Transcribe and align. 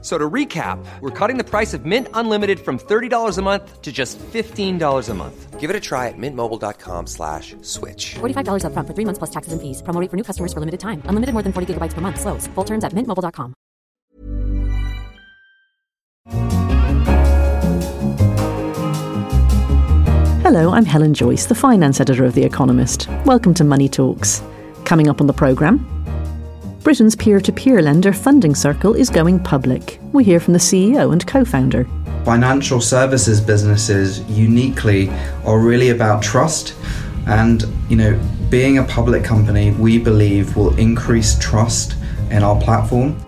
So 0.00 0.16
to 0.16 0.30
recap, 0.30 0.78
we're 1.00 1.10
cutting 1.10 1.38
the 1.38 1.44
price 1.44 1.74
of 1.74 1.84
Mint 1.84 2.06
Unlimited 2.14 2.60
from 2.60 2.78
$30 2.78 3.36
a 3.36 3.42
month 3.42 3.82
to 3.82 3.90
just 3.90 4.16
$15 4.18 5.08
a 5.08 5.14
month. 5.14 5.58
Give 5.58 5.70
it 5.70 5.74
a 5.74 5.80
try 5.80 6.06
at 6.06 6.14
mintmobile.com 6.16 7.08
slash 7.08 7.56
switch. 7.62 8.14
$45 8.20 8.64
up 8.64 8.72
front 8.74 8.86
for 8.86 8.94
three 8.94 9.04
months 9.04 9.18
plus 9.18 9.30
taxes 9.30 9.52
and 9.52 9.60
fees. 9.60 9.82
Promo 9.82 10.00
rate 10.00 10.08
for 10.08 10.16
new 10.16 10.22
customers 10.22 10.52
for 10.52 10.60
limited 10.60 10.78
time. 10.78 11.02
Unlimited 11.06 11.32
more 11.32 11.42
than 11.42 11.52
40 11.52 11.74
gigabytes 11.74 11.94
per 11.94 12.00
month. 12.00 12.20
Slows. 12.20 12.46
Full 12.54 12.64
terms 12.64 12.84
at 12.84 12.92
mintmobile.com. 12.92 13.54
Hello, 20.42 20.72
I'm 20.72 20.86
Helen 20.86 21.12
Joyce, 21.12 21.44
the 21.46 21.54
finance 21.54 22.00
editor 22.00 22.24
of 22.24 22.34
The 22.34 22.44
Economist. 22.44 23.08
Welcome 23.26 23.52
to 23.54 23.64
Money 23.64 23.88
Talks. 23.88 24.40
Coming 24.84 25.08
up 25.08 25.20
on 25.20 25.26
the 25.26 25.34
programme, 25.34 25.84
Britain's 26.88 27.14
peer 27.14 27.38
to 27.38 27.52
peer 27.52 27.82
lender 27.82 28.14
Funding 28.14 28.54
Circle 28.54 28.94
is 28.94 29.10
going 29.10 29.40
public. 29.40 30.00
We 30.14 30.24
hear 30.24 30.40
from 30.40 30.54
the 30.54 30.58
CEO 30.58 31.12
and 31.12 31.26
co 31.26 31.44
founder. 31.44 31.84
Financial 32.24 32.80
services 32.80 33.42
businesses 33.42 34.20
uniquely 34.22 35.10
are 35.44 35.58
really 35.58 35.90
about 35.90 36.22
trust. 36.22 36.74
And, 37.26 37.66
you 37.90 37.96
know, 37.96 38.18
being 38.48 38.78
a 38.78 38.84
public 38.84 39.22
company, 39.22 39.72
we 39.72 39.98
believe 39.98 40.56
will 40.56 40.74
increase 40.78 41.38
trust 41.38 41.94
in 42.30 42.42
our 42.42 42.58
platform. 42.58 43.22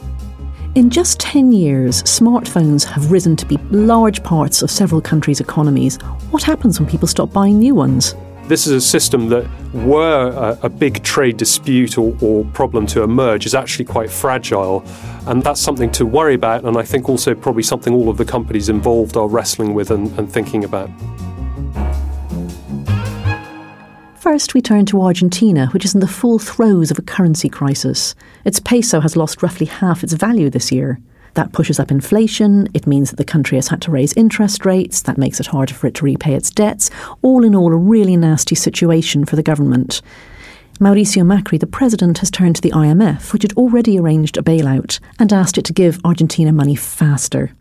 In 0.74 0.88
just 0.88 1.20
10 1.20 1.52
years, 1.52 2.02
smartphones 2.04 2.84
have 2.84 3.12
risen 3.12 3.36
to 3.36 3.44
be 3.44 3.58
large 3.70 4.22
parts 4.22 4.62
of 4.62 4.70
several 4.70 5.02
countries' 5.02 5.38
economies. 5.38 5.98
What 6.30 6.42
happens 6.42 6.80
when 6.80 6.88
people 6.88 7.08
stop 7.08 7.30
buying 7.30 7.58
new 7.58 7.74
ones? 7.74 8.14
This 8.50 8.66
is 8.66 8.72
a 8.72 8.80
system 8.80 9.28
that, 9.28 9.48
were 9.72 10.30
a, 10.30 10.66
a 10.66 10.68
big 10.68 11.04
trade 11.04 11.36
dispute 11.36 11.96
or, 11.96 12.16
or, 12.20 12.44
problem 12.46 12.84
to 12.88 13.04
emerge, 13.04 13.46
is 13.46 13.54
actually 13.54 13.84
quite 13.84 14.10
fragile. 14.10 14.82
And 15.28 15.40
that's 15.40 15.60
something 15.60 15.92
to 15.92 16.04
worry 16.04 16.34
about, 16.34 16.64
and 16.64 16.76
I 16.76 16.82
think 16.82 17.08
also 17.08 17.32
probably 17.32 17.62
something 17.62 17.94
all 17.94 18.08
of 18.08 18.16
the 18.16 18.24
companies 18.24 18.68
involved 18.68 19.16
are 19.16 19.28
wrestling 19.28 19.72
with 19.72 19.92
and, 19.92 20.10
and 20.18 20.28
thinking 20.28 20.64
about. 20.64 20.90
First, 24.18 24.52
we 24.52 24.60
turn 24.60 24.84
to 24.86 25.00
Argentina, 25.00 25.68
which 25.68 25.84
is 25.84 25.94
in 25.94 26.00
the 26.00 26.08
full 26.08 26.40
throes 26.40 26.90
of 26.90 26.98
a 26.98 27.02
currency 27.02 27.48
crisis. 27.48 28.16
Its 28.44 28.58
peso 28.58 28.98
has 28.98 29.14
lost 29.14 29.44
roughly 29.44 29.66
half 29.66 30.02
its 30.02 30.14
value 30.14 30.50
this 30.50 30.72
year. 30.72 30.98
That 31.34 31.52
pushes 31.52 31.78
up 31.78 31.90
inflation. 31.90 32.68
It 32.74 32.86
means 32.86 33.10
that 33.10 33.16
the 33.16 33.24
country 33.24 33.56
has 33.56 33.68
had 33.68 33.80
to 33.82 33.90
raise 33.90 34.12
interest 34.14 34.64
rates. 34.64 35.02
That 35.02 35.18
makes 35.18 35.40
it 35.40 35.46
harder 35.46 35.74
for 35.74 35.86
it 35.86 35.94
to 35.96 36.04
repay 36.04 36.34
its 36.34 36.50
debts. 36.50 36.90
All 37.22 37.44
in 37.44 37.54
all, 37.54 37.72
a 37.72 37.76
really 37.76 38.16
nasty 38.16 38.54
situation 38.54 39.24
for 39.24 39.36
the 39.36 39.42
government. 39.42 40.02
Mauricio 40.80 41.22
Macri, 41.22 41.60
the 41.60 41.66
president, 41.66 42.18
has 42.18 42.30
turned 42.30 42.56
to 42.56 42.62
the 42.62 42.72
IMF, 42.72 43.32
which 43.32 43.42
had 43.42 43.52
already 43.52 43.98
arranged 43.98 44.38
a 44.38 44.42
bailout, 44.42 44.98
and 45.18 45.32
asked 45.32 45.58
it 45.58 45.64
to 45.66 45.74
give 45.74 46.00
Argentina 46.04 46.52
money 46.52 46.74
faster. 46.74 47.52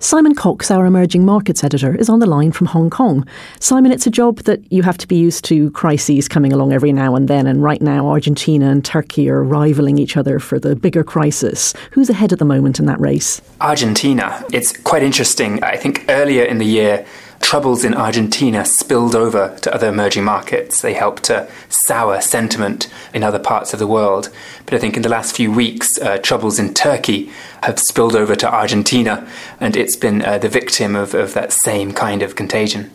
Simon 0.00 0.34
Cox, 0.34 0.70
our 0.70 0.86
emerging 0.86 1.24
markets 1.24 1.62
editor, 1.62 1.94
is 1.94 2.08
on 2.08 2.18
the 2.18 2.26
line 2.26 2.52
from 2.52 2.66
Hong 2.66 2.90
Kong. 2.90 3.26
Simon, 3.60 3.92
it's 3.92 4.06
a 4.06 4.10
job 4.10 4.38
that 4.40 4.60
you 4.72 4.82
have 4.82 4.98
to 4.98 5.08
be 5.08 5.16
used 5.16 5.44
to 5.46 5.70
crises 5.70 6.28
coming 6.28 6.52
along 6.52 6.72
every 6.72 6.92
now 6.92 7.14
and 7.14 7.28
then, 7.28 7.46
and 7.46 7.62
right 7.62 7.80
now 7.80 8.08
Argentina 8.08 8.68
and 8.68 8.84
Turkey 8.84 9.30
are 9.30 9.42
rivaling 9.42 9.96
each 9.96 10.16
other 10.16 10.38
for 10.38 10.58
the 10.58 10.76
bigger 10.76 11.04
crisis. 11.04 11.74
Who's 11.92 12.10
ahead 12.10 12.32
at 12.32 12.38
the 12.38 12.44
moment 12.44 12.78
in 12.78 12.86
that 12.86 13.00
race? 13.00 13.40
Argentina. 13.60 14.44
It's 14.52 14.76
quite 14.76 15.02
interesting. 15.02 15.62
I 15.62 15.76
think 15.76 16.04
earlier 16.08 16.44
in 16.44 16.58
the 16.58 16.66
year, 16.66 17.06
troubles 17.40 17.84
in 17.84 17.94
Argentina 17.94 18.64
spilled 18.64 19.14
over 19.14 19.56
to 19.62 19.74
other 19.74 19.88
emerging 19.88 20.24
markets. 20.24 20.80
They 20.80 20.94
helped 20.94 21.24
to 21.24 21.48
sour 21.68 22.20
sentiment 22.20 22.88
in 23.12 23.22
other 23.22 23.38
parts 23.38 23.72
of 23.72 23.78
the 23.78 23.86
world. 23.86 24.30
But 24.64 24.74
I 24.74 24.78
think 24.78 24.96
in 24.96 25.02
the 25.02 25.08
last 25.08 25.36
few 25.36 25.52
weeks, 25.52 25.98
uh, 25.98 26.18
troubles 26.18 26.58
in 26.58 26.74
Turkey 26.74 27.30
have 27.62 27.78
spilled 27.78 28.16
over 28.16 28.34
to 28.36 28.52
Argentina, 28.52 29.26
and 29.60 29.76
it's 29.76 29.96
been 29.96 30.22
uh, 30.22 30.38
the 30.38 30.48
victim 30.48 30.96
of, 30.96 31.14
of 31.14 31.34
that 31.34 31.52
same 31.52 31.92
kind 31.92 32.22
of 32.22 32.36
contagion. 32.36 32.90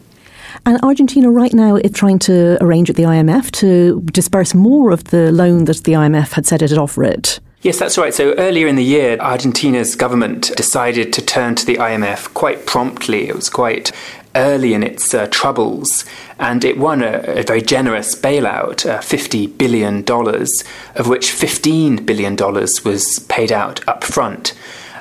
And 0.65 0.79
Argentina 0.83 1.29
right 1.29 1.53
now 1.53 1.75
is 1.75 1.91
trying 1.91 2.19
to 2.19 2.57
arrange 2.61 2.89
at 2.89 2.95
the 2.95 3.03
IMF 3.03 3.51
to 3.51 4.01
disperse 4.11 4.53
more 4.53 4.91
of 4.91 5.05
the 5.05 5.31
loan 5.31 5.65
that 5.65 5.83
the 5.83 5.93
IMF 5.93 6.33
had 6.33 6.45
said 6.45 6.61
it'd 6.61 6.77
offer 6.77 7.03
it. 7.03 7.39
Yes, 7.61 7.77
that's 7.77 7.97
right. 7.97 8.13
So 8.13 8.33
earlier 8.35 8.67
in 8.67 8.77
the 8.77 8.83
year, 8.83 9.17
Argentina's 9.19 9.93
government 9.93 10.55
decided 10.55 11.11
to 11.11 11.21
turn 11.21 11.55
to 11.55 11.65
the 11.65 11.75
IMF 11.75 12.33
quite 12.33 12.65
promptly. 12.65 13.27
It 13.27 13.35
was 13.35 13.49
quite 13.49 13.91
early 14.35 14.73
in 14.73 14.83
its 14.83 15.13
uh, 15.13 15.27
troubles, 15.31 16.05
and 16.37 16.63
it 16.63 16.77
won 16.77 17.01
a, 17.01 17.23
a 17.39 17.43
very 17.43 17.61
generous 17.61 18.15
bailout, 18.15 18.89
uh, 18.89 18.99
$50 18.99 19.57
billion, 19.57 19.99
of 19.99 21.07
which 21.07 21.31
$15 21.31 22.05
billion 22.05 22.35
was 22.35 23.19
paid 23.27 23.51
out 23.51 23.87
up 23.87 24.03
front. 24.03 24.53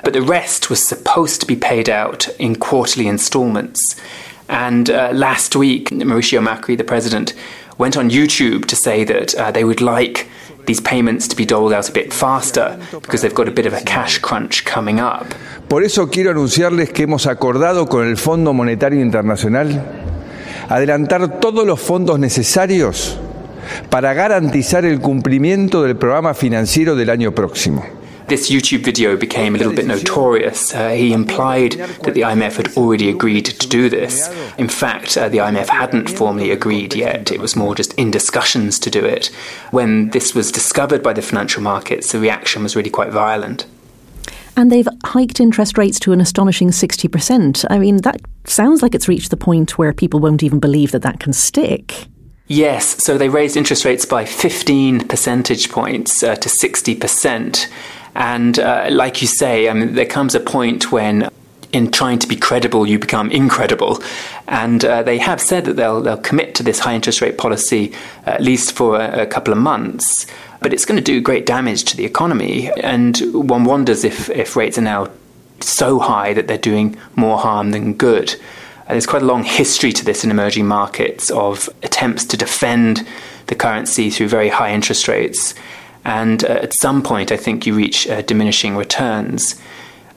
But 0.03 0.13
the 0.13 0.21
rest 0.21 0.69
was 0.69 0.85
supposed 0.85 1.41
to 1.41 1.47
be 1.47 1.55
paid 1.55 1.89
out 1.89 2.27
in 2.39 2.55
quarterly 2.55 3.07
installments. 3.07 3.99
And 4.47 4.89
uh, 4.89 5.11
last 5.13 5.55
week, 5.55 5.89
Mauricio 5.89 6.45
Macri, 6.45 6.77
the 6.77 6.83
president, 6.83 7.33
went 7.77 7.95
on 7.95 8.09
YouTube 8.09 8.65
to 8.65 8.75
say 8.75 9.03
that 9.03 9.35
uh, 9.35 9.51
they 9.51 9.63
would 9.63 9.81
like 9.81 10.27
these 10.65 10.81
payments 10.81 11.27
to 11.27 11.35
be 11.35 11.45
doled 11.45 11.73
out 11.73 11.89
a 11.89 11.91
bit 11.91 12.13
faster 12.13 12.77
because 12.91 13.21
they've 13.21 13.35
got 13.35 13.47
a 13.47 13.51
bit 13.51 13.65
of 13.65 13.73
a 13.73 13.81
cash 13.81 14.19
crunch 14.19 14.63
coming 14.65 14.99
up. 14.99 15.25
Por 15.67 15.83
eso 15.83 16.09
quiero 16.09 16.31
anunciarles 16.31 16.91
que 16.91 17.03
hemos 17.03 17.27
acordado 17.27 17.87
con 17.87 18.07
el 18.07 18.17
Fondo 18.17 18.53
Monetario 18.53 19.01
Internacional 19.01 20.05
adelantar 20.69 21.39
todos 21.39 21.65
los 21.65 21.79
fondos 21.79 22.19
necesarios 22.19 23.17
para 23.89 24.13
garantizar 24.13 24.85
el 24.85 24.99
cumplimiento 24.99 25.83
del 25.83 25.95
programa 25.95 26.33
financiero 26.33 26.95
del 26.95 27.09
año 27.09 27.33
próximo. 27.33 27.98
This 28.29 28.49
YouTube 28.49 28.83
video 28.83 29.17
became 29.17 29.55
a 29.55 29.57
little 29.57 29.73
bit 29.73 29.85
notorious. 29.85 30.73
Uh, 30.73 30.89
he 30.89 31.11
implied 31.13 31.73
that 31.73 32.13
the 32.13 32.21
IMF 32.21 32.55
had 32.57 32.77
already 32.77 33.09
agreed 33.09 33.45
to 33.45 33.67
do 33.67 33.89
this. 33.89 34.29
In 34.57 34.69
fact, 34.69 35.17
uh, 35.17 35.29
the 35.29 35.39
IMF 35.39 35.67
hadn't 35.67 36.09
formally 36.09 36.51
agreed 36.51 36.93
yet. 36.93 37.31
It 37.31 37.39
was 37.39 37.55
more 37.55 37.75
just 37.75 37.93
in 37.93 38.11
discussions 38.11 38.79
to 38.79 38.89
do 38.89 39.03
it. 39.03 39.27
When 39.71 40.09
this 40.11 40.33
was 40.33 40.51
discovered 40.51 41.03
by 41.03 41.13
the 41.13 41.21
financial 41.21 41.61
markets, 41.61 42.11
the 42.11 42.19
reaction 42.19 42.63
was 42.63 42.75
really 42.75 42.89
quite 42.89 43.11
violent. 43.11 43.65
And 44.55 44.71
they've 44.71 44.87
hiked 45.05 45.39
interest 45.39 45.77
rates 45.77 45.99
to 46.01 46.11
an 46.11 46.21
astonishing 46.21 46.69
60%. 46.69 47.65
I 47.69 47.79
mean, 47.79 47.97
that 47.97 48.19
sounds 48.45 48.81
like 48.81 48.93
it's 48.93 49.07
reached 49.07 49.31
the 49.31 49.37
point 49.37 49.77
where 49.77 49.93
people 49.93 50.19
won't 50.19 50.43
even 50.43 50.59
believe 50.59 50.91
that 50.91 51.01
that 51.01 51.19
can 51.19 51.33
stick. 51.33 52.07
Yes, 52.51 53.03
so 53.03 53.17
they 53.17 53.29
raised 53.29 53.55
interest 53.55 53.85
rates 53.85 54.05
by 54.05 54.25
15 54.25 55.07
percentage 55.07 55.69
points 55.69 56.23
uh, 56.23 56.35
to 56.35 56.49
60%. 56.49 57.67
And 58.19 58.59
uh, 58.59 58.89
like 58.91 59.21
you 59.21 59.27
say, 59.27 59.69
I 59.69 59.73
mean, 59.73 59.93
there 59.93 60.05
comes 60.05 60.35
a 60.35 60.41
point 60.41 60.91
when 60.91 61.29
in 61.71 61.89
trying 61.91 62.19
to 62.19 62.27
be 62.27 62.35
credible, 62.35 62.85
you 62.85 62.99
become 62.99 63.31
incredible. 63.31 64.03
And 64.47 64.83
uh, 64.83 65.03
they 65.03 65.17
have 65.19 65.39
said 65.39 65.65
that 65.65 65.75
they'll, 65.75 66.01
they'll 66.01 66.17
commit 66.17 66.55
to 66.55 66.63
this 66.63 66.79
high 66.79 66.95
interest 66.95 67.21
rate 67.21 67.37
policy 67.37 67.93
uh, 68.27 68.31
at 68.31 68.41
least 68.41 68.73
for 68.73 68.99
a, 68.99 69.21
a, 69.21 69.25
couple 69.25 69.53
of 69.53 69.59
months. 69.59 70.27
But 70.61 70.73
it's 70.73 70.83
going 70.83 70.97
to 70.97 71.03
do 71.03 71.21
great 71.21 71.45
damage 71.45 71.85
to 71.85 71.97
the 71.97 72.05
economy. 72.05 72.69
And 72.71 73.17
one 73.33 73.63
wonders 73.63 74.03
if, 74.03 74.29
if 74.31 74.55
rates 74.55 74.77
are 74.77 74.81
now 74.81 75.09
so 75.61 75.99
high 75.99 76.33
that 76.33 76.47
they're 76.47 76.57
doing 76.57 76.97
more 77.15 77.37
harm 77.37 77.71
than 77.71 77.93
good. 77.93 78.35
Uh, 78.87 78.93
there's 78.93 79.05
quite 79.05 79.21
a 79.21 79.25
long 79.25 79.43
history 79.43 79.93
to 79.93 80.03
this 80.03 80.23
in 80.23 80.31
emerging 80.31 80.65
markets 80.65 81.29
of 81.31 81.69
attempts 81.83 82.25
to 82.25 82.37
defend 82.37 83.07
the 83.47 83.55
currency 83.55 84.09
through 84.09 84.27
very 84.27 84.49
high 84.49 84.73
interest 84.73 85.07
rates. 85.07 85.53
And 86.05 86.43
uh, 86.43 86.47
at 86.47 86.73
some 86.73 87.03
point, 87.03 87.31
I 87.31 87.37
think 87.37 87.65
you 87.65 87.75
reach 87.75 88.07
uh, 88.07 88.21
diminishing 88.21 88.75
returns. 88.75 89.59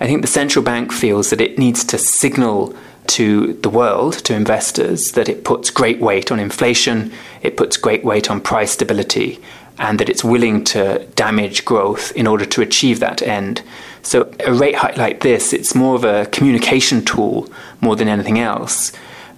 I 0.00 0.06
think 0.06 0.22
the 0.22 0.28
central 0.28 0.64
bank 0.64 0.92
feels 0.92 1.30
that 1.30 1.40
it 1.40 1.58
needs 1.58 1.84
to 1.84 1.98
signal 1.98 2.74
to 3.08 3.54
the 3.54 3.68
world, 3.68 4.14
to 4.24 4.34
investors, 4.34 5.12
that 5.12 5.28
it 5.28 5.44
puts 5.44 5.70
great 5.70 6.00
weight 6.00 6.30
on 6.30 6.38
inflation, 6.38 7.12
it 7.42 7.56
puts 7.56 7.76
great 7.76 8.04
weight 8.04 8.30
on 8.30 8.40
price 8.40 8.72
stability, 8.72 9.40
and 9.78 9.98
that 9.98 10.08
it's 10.08 10.22
willing 10.22 10.62
to 10.64 11.04
damage 11.14 11.64
growth 11.64 12.12
in 12.12 12.26
order 12.26 12.44
to 12.44 12.62
achieve 12.62 13.00
that 13.00 13.22
end. 13.22 13.62
So, 14.02 14.32
a 14.44 14.52
rate 14.52 14.76
hike 14.76 14.96
like 14.96 15.20
this, 15.20 15.52
it's 15.52 15.74
more 15.74 15.94
of 15.94 16.04
a 16.04 16.26
communication 16.26 17.04
tool 17.04 17.48
more 17.80 17.96
than 17.96 18.08
anything 18.08 18.38
else. 18.38 18.92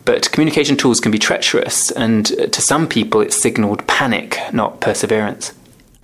But 0.05 0.31
communication 0.33 0.77
tools 0.77 1.01
can 1.01 1.13
be 1.13 1.19
treacherous, 1.19 1.91
and 1.91 2.31
uh, 2.33 2.47
to 2.47 2.61
some 2.61 2.87
people, 2.87 3.23
it 3.23 3.33
signaled 3.33 3.87
panic, 3.87 4.39
not 4.53 4.81
perseverance. 4.81 5.53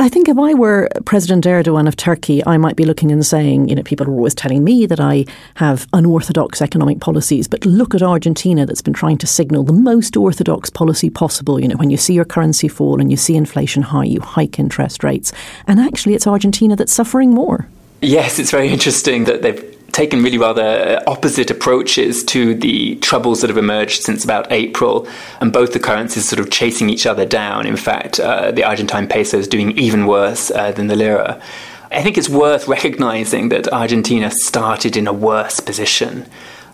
I 0.01 0.09
think 0.09 0.31
if 0.31 0.39
I 0.39 0.55
were 0.55 0.89
President 1.05 1.45
Erdogan 1.45 1.87
of 1.87 1.95
Turkey, 1.95 2.43
I 2.47 2.57
might 2.57 2.75
be 2.75 2.87
looking 2.87 3.13
and 3.13 3.25
saying, 3.25 3.69
you 3.69 3.75
know, 3.75 3.83
people 3.83 4.09
are 4.09 4.11
always 4.11 4.35
telling 4.35 4.65
me 4.65 4.87
that 4.87 4.99
I 4.99 5.27
have 5.57 5.87
unorthodox 5.93 6.63
economic 6.63 7.01
policies, 7.01 7.47
but 7.47 7.67
look 7.67 7.95
at 7.95 8.03
Argentina 8.03 8.65
that's 8.65 8.81
been 8.81 8.95
trying 8.95 9.19
to 9.19 9.27
signal 9.27 9.63
the 9.63 9.75
most 9.75 10.17
orthodox 10.17 10.71
policy 10.71 11.11
possible. 11.11 11.61
You 11.61 11.69
know, 11.69 11.77
when 11.77 11.91
you 11.91 11.99
see 11.99 12.15
your 12.15 12.25
currency 12.25 12.67
fall 12.67 12.99
and 12.99 13.11
you 13.11 13.19
see 13.19 13.37
inflation 13.37 13.83
high, 13.83 14.05
you 14.05 14.23
hike 14.23 14.59
interest 14.59 15.05
rates. 15.05 15.35
And 15.67 15.79
actually, 15.79 16.15
it's 16.15 16.27
Argentina 16.27 16.77
that's 16.77 16.95
suffering 16.95 17.35
more. 17.35 17.69
Yes, 18.01 18.39
it's 18.39 18.51
very 18.51 18.71
interesting 18.71 19.25
that 19.25 19.43
they've 19.43 19.70
taken 19.93 20.23
really 20.23 20.39
rather 20.39 21.03
opposite 21.07 21.51
approaches 21.51 22.25
to 22.25 22.55
the 22.55 22.97
troubles 22.97 23.41
that 23.41 23.51
have 23.51 23.57
emerged 23.57 24.03
since 24.03 24.25
about 24.25 24.51
April, 24.51 25.09
and 25.41 25.53
both 25.53 25.73
the 25.73 25.81
currencies 25.81 26.29
sort 26.29 26.41
of 26.41 26.51
chasing 26.51 26.91
each 26.91 27.07
other 27.07 27.27
down. 27.27 27.67
In 27.67 27.77
fact, 27.77 28.21
uh, 28.21 28.51
the 28.51 28.65
Argentine 28.65 29.07
peso 29.09 29.39
is 29.39 29.49
doing 29.49 29.77
even 29.79 30.07
worse 30.07 30.51
uh, 30.51 30.73
than 30.73 30.87
the 30.87 30.97
lira. 30.97 31.41
I 31.93 32.03
think 32.03 32.17
it's 32.17 32.29
worth 32.29 32.69
recognizing 32.69 33.49
that 33.49 33.73
Argentina 33.73 34.31
started 34.31 34.97
in 34.97 35.09
a 35.09 35.13
worse 35.13 35.59
position. 35.59 36.25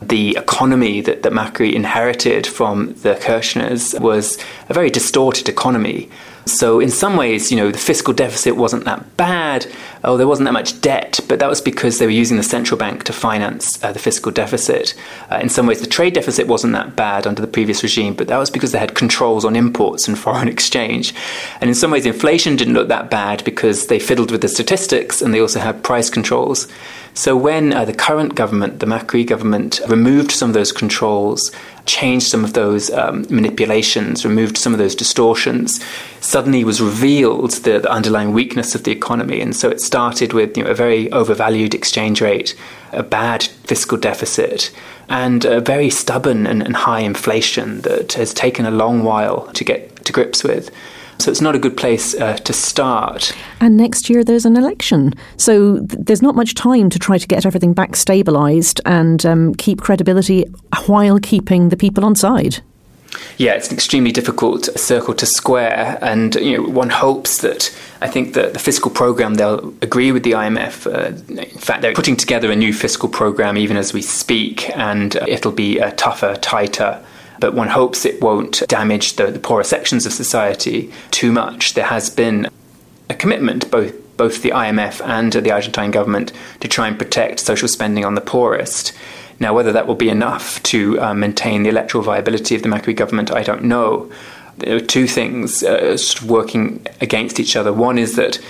The 0.02 0.36
economy 0.36 1.00
that, 1.00 1.22
that 1.22 1.32
Macri 1.32 1.72
inherited 1.72 2.46
from 2.46 2.92
the 2.96 3.14
Kirchners 3.14 3.98
was 3.98 4.38
a 4.68 4.74
very 4.74 4.90
distorted 4.90 5.48
economy. 5.48 6.10
So, 6.44 6.80
in 6.80 6.90
some 6.90 7.16
ways, 7.16 7.50
you 7.50 7.56
know, 7.56 7.72
the 7.72 7.78
fiscal 7.78 8.12
deficit 8.12 8.56
wasn't 8.56 8.84
that 8.84 9.16
bad, 9.16 9.66
oh, 10.06 10.16
there 10.16 10.26
wasn't 10.26 10.46
that 10.46 10.52
much 10.52 10.80
debt, 10.80 11.18
but 11.28 11.40
that 11.40 11.48
was 11.48 11.60
because 11.60 11.98
they 11.98 12.06
were 12.06 12.12
using 12.12 12.36
the 12.36 12.42
central 12.42 12.78
bank 12.78 13.02
to 13.04 13.12
finance 13.12 13.82
uh, 13.82 13.92
the 13.92 13.98
fiscal 13.98 14.30
deficit. 14.30 14.94
Uh, 15.30 15.40
in 15.42 15.48
some 15.48 15.66
ways, 15.66 15.80
the 15.80 15.86
trade 15.86 16.14
deficit 16.14 16.46
wasn't 16.46 16.72
that 16.72 16.94
bad 16.94 17.26
under 17.26 17.42
the 17.42 17.48
previous 17.48 17.82
regime, 17.82 18.14
but 18.14 18.28
that 18.28 18.38
was 18.38 18.48
because 18.48 18.70
they 18.70 18.78
had 18.78 18.94
controls 18.94 19.44
on 19.44 19.56
imports 19.56 20.06
and 20.06 20.16
foreign 20.26 20.48
exchange. 20.48 21.12
And 21.60 21.68
in 21.68 21.74
some 21.74 21.90
ways, 21.90 22.06
inflation 22.06 22.56
didn't 22.56 22.74
look 22.74 22.88
that 22.88 23.10
bad 23.10 23.44
because 23.44 23.88
they 23.88 23.98
fiddled 23.98 24.30
with 24.30 24.42
the 24.42 24.48
statistics 24.48 25.20
and 25.20 25.34
they 25.34 25.40
also 25.40 25.58
had 25.58 25.82
price 25.82 26.08
controls. 26.08 26.68
So 27.16 27.34
when 27.34 27.72
uh, 27.72 27.86
the 27.86 27.94
current 27.94 28.34
government, 28.34 28.80
the 28.80 28.86
Macri 28.86 29.26
government, 29.26 29.80
removed 29.88 30.30
some 30.30 30.50
of 30.50 30.54
those 30.54 30.70
controls, 30.70 31.50
changed 31.86 32.26
some 32.26 32.44
of 32.44 32.52
those 32.52 32.90
um, 32.90 33.24
manipulations, 33.30 34.26
removed 34.26 34.58
some 34.58 34.74
of 34.74 34.78
those 34.78 34.94
distortions, 34.94 35.82
suddenly 36.20 36.62
was 36.62 36.82
revealed 36.82 37.52
the, 37.52 37.78
the, 37.78 37.90
underlying 37.90 38.32
weakness 38.32 38.74
of 38.74 38.84
the 38.84 38.90
economy. 38.92 39.40
And 39.40 39.56
so 39.56 39.70
it 39.70 39.80
started 39.80 39.95
with 40.32 40.56
you 40.56 40.64
know, 40.64 40.70
a 40.70 40.74
very 40.74 41.10
overvalued 41.12 41.74
exchange 41.74 42.20
rate, 42.20 42.54
a 42.92 43.02
bad 43.02 43.42
fiscal 43.42 43.98
deficit, 43.98 44.70
and 45.08 45.44
a 45.44 45.60
very 45.60 45.90
stubborn 45.90 46.46
and, 46.46 46.62
and 46.62 46.76
high 46.76 47.00
inflation 47.00 47.80
that 47.80 48.12
has 48.12 48.34
taken 48.34 48.66
a 48.66 48.70
long 48.70 49.02
while 49.02 49.46
to 49.52 49.64
get 49.64 50.04
to 50.04 50.12
grips 50.12 50.44
with. 50.44 50.70
So 51.18 51.30
it's 51.30 51.40
not 51.40 51.54
a 51.54 51.58
good 51.58 51.76
place 51.76 52.14
uh, 52.14 52.36
to 52.36 52.52
start. 52.52 53.34
And 53.60 53.76
next 53.76 54.10
year 54.10 54.22
there's 54.22 54.44
an 54.44 54.56
election. 54.56 55.14
So 55.38 55.78
th- 55.78 56.04
there's 56.04 56.22
not 56.22 56.34
much 56.34 56.54
time 56.54 56.90
to 56.90 56.98
try 56.98 57.16
to 57.16 57.26
get 57.26 57.46
everything 57.46 57.72
back 57.72 57.92
stabilised 57.92 58.80
and 58.84 59.24
um, 59.24 59.54
keep 59.54 59.80
credibility 59.80 60.44
while 60.86 61.18
keeping 61.18 61.70
the 61.70 61.76
people 61.76 62.04
on 62.04 62.14
side. 62.14 62.62
Yeah, 63.38 63.52
it's 63.52 63.68
an 63.68 63.74
extremely 63.74 64.12
difficult 64.12 64.64
circle 64.78 65.14
to 65.14 65.26
square, 65.26 65.98
and 66.02 66.34
you 66.36 66.56
know, 66.56 66.68
one 66.68 66.90
hopes 66.90 67.38
that 67.38 67.74
I 68.00 68.08
think 68.08 68.34
that 68.34 68.52
the 68.52 68.58
fiscal 68.58 68.90
program 68.90 69.34
they'll 69.34 69.74
agree 69.82 70.12
with 70.12 70.22
the 70.22 70.32
IMF. 70.32 70.86
Uh, 70.86 71.40
in 71.40 71.58
fact, 71.58 71.82
they're 71.82 71.94
putting 71.94 72.16
together 72.16 72.50
a 72.50 72.56
new 72.56 72.72
fiscal 72.72 73.08
program 73.08 73.56
even 73.56 73.76
as 73.76 73.92
we 73.92 74.02
speak, 74.02 74.70
and 74.76 75.16
it'll 75.28 75.52
be 75.52 75.80
uh, 75.80 75.92
tougher, 75.96 76.36
tighter 76.36 77.02
but 77.38 77.54
one 77.54 77.68
hopes 77.68 78.04
it 78.04 78.20
won't 78.22 78.66
damage 78.68 79.16
the, 79.16 79.30
the 79.30 79.38
poorer 79.38 79.64
sections 79.64 80.06
of 80.06 80.12
society 80.12 80.90
too 81.10 81.32
much. 81.32 81.74
There 81.74 81.84
has 81.84 82.08
been 82.08 82.48
a 83.10 83.14
commitment, 83.14 83.70
both 83.70 83.94
both 84.16 84.40
the 84.40 84.50
IMF 84.50 85.06
and 85.06 85.30
the 85.30 85.50
Argentine 85.50 85.90
government, 85.90 86.32
to 86.60 86.68
try 86.68 86.88
and 86.88 86.98
protect 86.98 87.38
social 87.38 87.68
spending 87.68 88.02
on 88.04 88.14
the 88.14 88.22
poorest. 88.22 88.92
Now, 89.38 89.54
whether 89.54 89.72
that 89.72 89.86
will 89.86 89.96
be 89.96 90.08
enough 90.08 90.62
to 90.64 91.00
uh, 91.00 91.14
maintain 91.14 91.62
the 91.62 91.68
electoral 91.68 92.02
viability 92.02 92.54
of 92.54 92.62
the 92.62 92.68
Macri 92.68 92.96
government, 92.96 93.30
I 93.30 93.42
don't 93.42 93.64
know. 93.64 94.10
There 94.58 94.76
are 94.76 94.80
two 94.80 95.06
things 95.06 95.62
uh, 95.62 95.96
sort 95.96 96.22
of 96.22 96.30
working 96.30 96.86
against 97.00 97.38
each 97.38 97.56
other. 97.56 97.72
One 97.72 97.98
is 97.98 98.16
that 98.16 98.40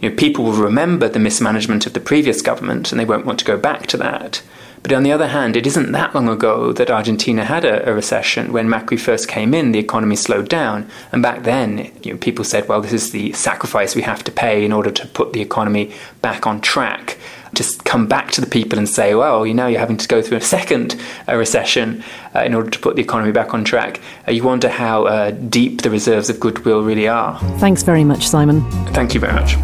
you 0.00 0.10
know, 0.10 0.16
people 0.16 0.44
will 0.44 0.52
remember 0.52 1.08
the 1.08 1.20
mismanagement 1.20 1.86
of 1.86 1.92
the 1.92 2.00
previous 2.00 2.42
government 2.42 2.90
and 2.90 3.00
they 3.00 3.04
won't 3.04 3.26
want 3.26 3.38
to 3.38 3.44
go 3.44 3.56
back 3.56 3.86
to 3.88 3.96
that. 3.98 4.42
But 4.84 4.92
on 4.92 5.02
the 5.02 5.12
other 5.12 5.28
hand, 5.28 5.56
it 5.56 5.66
isn't 5.66 5.92
that 5.92 6.14
long 6.14 6.28
ago 6.28 6.70
that 6.74 6.90
Argentina 6.90 7.42
had 7.46 7.64
a, 7.64 7.88
a, 7.88 7.94
recession. 7.94 8.52
When 8.52 8.68
Macri 8.68 9.00
first 9.00 9.28
came 9.28 9.54
in, 9.54 9.72
the 9.72 9.78
economy 9.78 10.14
slowed 10.14 10.50
down. 10.50 10.90
And 11.10 11.22
back 11.22 11.44
then, 11.44 11.90
you 12.02 12.12
know, 12.12 12.18
people 12.18 12.44
said, 12.44 12.68
well, 12.68 12.82
this 12.82 12.92
is 12.92 13.10
the 13.10 13.32
sacrifice 13.32 13.96
we 13.96 14.02
have 14.02 14.22
to 14.24 14.30
pay 14.30 14.62
in 14.62 14.74
order 14.74 14.90
to 14.90 15.06
put 15.06 15.32
the 15.32 15.40
economy 15.40 15.94
back 16.20 16.46
on 16.46 16.60
track. 16.60 17.16
Just 17.54 17.84
come 17.84 18.06
back 18.06 18.30
to 18.32 18.40
the 18.40 18.46
people 18.46 18.78
and 18.78 18.88
say, 18.88 19.14
well, 19.14 19.46
you 19.46 19.54
know, 19.54 19.66
you're 19.66 19.80
having 19.80 19.96
to 19.96 20.08
go 20.08 20.20
through 20.20 20.38
a 20.38 20.42
second 20.42 21.00
uh, 21.28 21.36
recession 21.36 22.02
uh, 22.34 22.40
in 22.40 22.54
order 22.54 22.70
to 22.70 22.78
put 22.78 22.96
the 22.96 23.02
economy 23.02 23.32
back 23.32 23.54
on 23.54 23.64
track. 23.64 24.00
Uh, 24.26 24.32
you 24.32 24.42
wonder 24.42 24.68
how 24.68 25.04
uh, 25.04 25.30
deep 25.30 25.82
the 25.82 25.90
reserves 25.90 26.28
of 26.28 26.40
goodwill 26.40 26.82
really 26.82 27.08
are. 27.08 27.38
Thanks 27.58 27.82
very 27.82 28.04
much, 28.04 28.26
Simon. 28.28 28.68
Thank 28.92 29.14
you 29.14 29.20
very 29.20 29.32
much. 29.32 29.56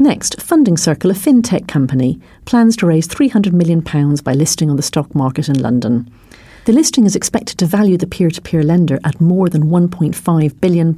Next, 0.00 0.40
Funding 0.40 0.78
Circle, 0.78 1.10
a 1.10 1.14
fintech 1.14 1.68
company, 1.68 2.18
plans 2.46 2.74
to 2.76 2.86
raise 2.86 3.06
£300 3.06 3.52
million 3.52 3.80
by 4.24 4.32
listing 4.32 4.70
on 4.70 4.76
the 4.76 4.82
stock 4.82 5.14
market 5.14 5.48
in 5.48 5.60
London. 5.60 6.10
The 6.64 6.72
listing 6.72 7.04
is 7.04 7.16
expected 7.16 7.58
to 7.58 7.66
value 7.66 7.96
the 7.96 8.06
peer 8.06 8.30
to 8.30 8.40
peer 8.40 8.62
lender 8.62 8.98
at 9.04 9.20
more 9.20 9.48
than 9.48 9.64
£1.5 9.64 10.60
billion. 10.60 10.94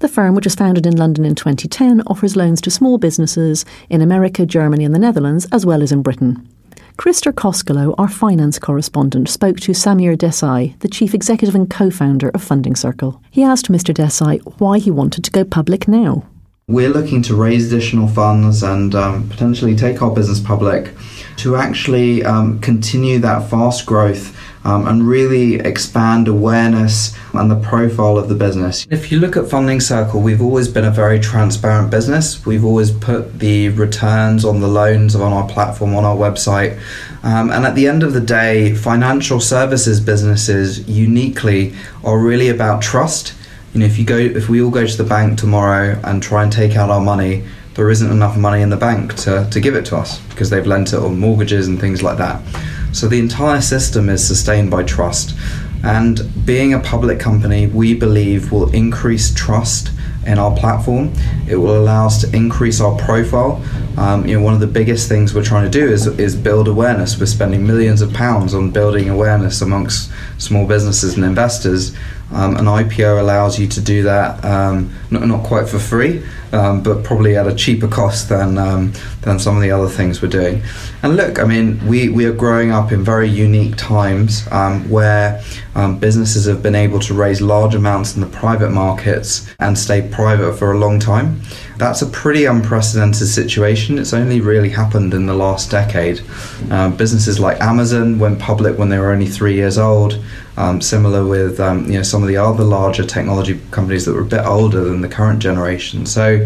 The 0.00 0.08
firm, 0.08 0.34
which 0.34 0.46
was 0.46 0.54
founded 0.54 0.86
in 0.86 0.96
London 0.96 1.26
in 1.26 1.34
2010, 1.34 2.00
offers 2.06 2.34
loans 2.34 2.62
to 2.62 2.70
small 2.70 2.96
businesses 2.96 3.66
in 3.90 4.00
America, 4.00 4.46
Germany, 4.46 4.86
and 4.86 4.94
the 4.94 4.98
Netherlands, 4.98 5.46
as 5.52 5.66
well 5.66 5.82
as 5.82 5.92
in 5.92 6.00
Britain. 6.00 6.48
Christer 6.96 7.32
Koskelo, 7.32 7.94
our 7.98 8.08
finance 8.08 8.58
correspondent, 8.58 9.28
spoke 9.28 9.60
to 9.60 9.72
Samir 9.72 10.16
Desai, 10.16 10.78
the 10.78 10.88
chief 10.88 11.12
executive 11.12 11.54
and 11.54 11.68
co 11.68 11.90
founder 11.90 12.30
of 12.30 12.42
Funding 12.42 12.76
Circle. 12.76 13.20
He 13.30 13.42
asked 13.42 13.70
Mr. 13.70 13.94
Desai 13.94 14.40
why 14.58 14.78
he 14.78 14.90
wanted 14.90 15.22
to 15.24 15.30
go 15.30 15.44
public 15.44 15.86
now. 15.86 16.26
We're 16.66 16.88
looking 16.88 17.20
to 17.22 17.34
raise 17.34 17.70
additional 17.70 18.08
funds 18.08 18.62
and 18.62 18.94
um, 18.94 19.28
potentially 19.28 19.76
take 19.76 20.00
our 20.00 20.14
business 20.14 20.40
public 20.40 20.94
to 21.38 21.56
actually 21.56 22.24
um, 22.24 22.58
continue 22.60 23.18
that 23.18 23.50
fast 23.50 23.84
growth 23.84 24.34
um, 24.64 24.86
and 24.86 25.06
really 25.06 25.54
expand 25.56 26.28
awareness 26.28 27.16
and 27.32 27.50
the 27.50 27.60
profile 27.60 28.18
of 28.18 28.28
the 28.28 28.34
business. 28.34 28.86
If 28.90 29.10
you 29.10 29.18
look 29.18 29.36
at 29.36 29.48
Funding 29.48 29.80
Circle, 29.80 30.20
we've 30.20 30.42
always 30.42 30.68
been 30.68 30.84
a 30.84 30.90
very 30.90 31.18
transparent 31.18 31.90
business. 31.90 32.44
We've 32.44 32.64
always 32.64 32.90
put 32.90 33.38
the 33.38 33.70
returns 33.70 34.44
on 34.44 34.60
the 34.60 34.68
loans 34.68 35.14
on 35.14 35.32
our 35.32 35.48
platform, 35.48 35.94
on 35.94 36.04
our 36.04 36.16
website. 36.16 36.80
Um, 37.22 37.50
and 37.50 37.64
at 37.64 37.74
the 37.74 37.86
end 37.86 38.02
of 38.02 38.12
the 38.12 38.20
day, 38.20 38.74
financial 38.74 39.40
services 39.40 40.00
businesses 40.00 40.88
uniquely 40.88 41.74
are 42.04 42.18
really 42.18 42.48
about 42.48 42.82
trust 42.82 43.34
you 43.72 43.80
know, 43.80 43.86
if 43.86 43.98
you 43.98 44.04
go, 44.04 44.16
if 44.16 44.48
we 44.48 44.60
all 44.60 44.70
go 44.70 44.84
to 44.86 44.96
the 44.96 45.04
bank 45.04 45.38
tomorrow 45.38 45.98
and 46.02 46.22
try 46.22 46.42
and 46.42 46.52
take 46.52 46.74
out 46.74 46.90
our 46.90 47.00
money, 47.00 47.44
there 47.74 47.88
isn't 47.88 48.10
enough 48.10 48.36
money 48.36 48.62
in 48.62 48.70
the 48.70 48.76
bank 48.76 49.14
to, 49.18 49.48
to 49.50 49.60
give 49.60 49.76
it 49.76 49.86
to 49.86 49.96
us 49.96 50.18
because 50.28 50.50
they've 50.50 50.66
lent 50.66 50.92
it 50.92 50.98
on 50.98 51.18
mortgages 51.18 51.68
and 51.68 51.80
things 51.80 52.02
like 52.02 52.18
that. 52.18 52.42
So 52.92 53.08
the 53.08 53.18
entire 53.18 53.60
system 53.60 54.08
is 54.08 54.26
sustained 54.26 54.70
by 54.70 54.82
trust. 54.82 55.36
And 55.82 56.20
being 56.44 56.74
a 56.74 56.80
public 56.80 57.18
company, 57.18 57.66
we 57.66 57.94
believe 57.94 58.52
will 58.52 58.70
increase 58.74 59.32
trust 59.34 59.90
in 60.26 60.38
our 60.38 60.54
platform. 60.54 61.12
It 61.48 61.56
will 61.56 61.78
allow 61.78 62.06
us 62.06 62.20
to 62.20 62.36
increase 62.36 62.80
our 62.80 62.96
profile. 62.98 63.62
Um, 63.96 64.26
you 64.26 64.38
know, 64.38 64.44
one 64.44 64.54
of 64.54 64.60
the 64.60 64.66
biggest 64.66 65.08
things 65.08 65.34
we're 65.34 65.42
trying 65.42 65.70
to 65.70 65.70
do 65.70 65.88
is 65.88 66.06
is 66.06 66.36
build 66.36 66.68
awareness. 66.68 67.18
We're 67.18 67.26
spending 67.26 67.66
millions 67.66 68.02
of 68.02 68.12
pounds 68.12 68.54
on 68.54 68.70
building 68.70 69.08
awareness 69.08 69.62
amongst 69.62 70.12
small 70.38 70.66
businesses 70.66 71.16
and 71.16 71.24
investors. 71.24 71.94
Um, 72.32 72.56
an 72.56 72.66
IPO 72.66 73.18
allows 73.18 73.58
you 73.58 73.66
to 73.68 73.80
do 73.80 74.04
that, 74.04 74.44
um, 74.44 74.92
not, 75.10 75.26
not 75.26 75.44
quite 75.44 75.68
for 75.68 75.80
free, 75.80 76.22
um, 76.52 76.82
but 76.82 77.04
probably 77.04 77.36
at 77.36 77.46
a 77.46 77.54
cheaper 77.54 77.88
cost 77.88 78.28
than 78.28 78.58
um, 78.58 78.92
than 79.22 79.38
some 79.38 79.56
of 79.56 79.62
the 79.62 79.70
other 79.70 79.88
things 79.88 80.22
we're 80.22 80.28
doing. 80.28 80.62
And 81.02 81.16
look, 81.16 81.38
I 81.38 81.44
mean, 81.44 81.84
we, 81.86 82.08
we 82.08 82.24
are 82.26 82.32
growing 82.32 82.70
up 82.72 82.92
in 82.92 83.02
very 83.02 83.28
unique 83.28 83.76
times 83.76 84.46
um, 84.50 84.88
where 84.90 85.42
um, 85.74 85.98
businesses 85.98 86.46
have 86.46 86.62
been 86.62 86.74
able 86.74 86.98
to 87.00 87.14
raise 87.14 87.40
large 87.40 87.74
amounts 87.74 88.14
in 88.14 88.20
the 88.20 88.26
private 88.26 88.70
markets 88.70 89.50
and 89.58 89.78
stay 89.78 90.06
private 90.10 90.54
for 90.54 90.72
a 90.72 90.78
long 90.78 90.98
time. 90.98 91.40
That's 91.76 92.02
a 92.02 92.06
pretty 92.06 92.44
unprecedented 92.44 93.26
situation. 93.26 93.98
It's 93.98 94.12
only 94.12 94.40
really 94.40 94.68
happened 94.68 95.14
in 95.14 95.24
the 95.24 95.34
last 95.34 95.70
decade. 95.70 96.20
Uh, 96.70 96.90
businesses 96.90 97.40
like 97.40 97.58
Amazon 97.60 98.18
went 98.18 98.38
public 98.38 98.76
when 98.76 98.90
they 98.90 98.98
were 98.98 99.10
only 99.12 99.26
three 99.26 99.54
years 99.54 99.78
old. 99.78 100.22
Um, 100.56 100.82
similar 100.82 101.24
with 101.24 101.58
um, 101.58 101.86
you 101.86 101.94
know 101.94 102.02
some 102.02 102.20
of 102.22 102.28
the 102.28 102.36
other 102.36 102.64
larger 102.64 103.04
technology 103.04 103.58
companies 103.70 104.04
that 104.04 104.12
were 104.12 104.20
a 104.20 104.26
bit 104.26 104.44
older 104.44 104.84
than 104.84 105.00
the 105.00 105.08
current 105.08 105.40
generation. 105.40 106.04
So, 106.04 106.39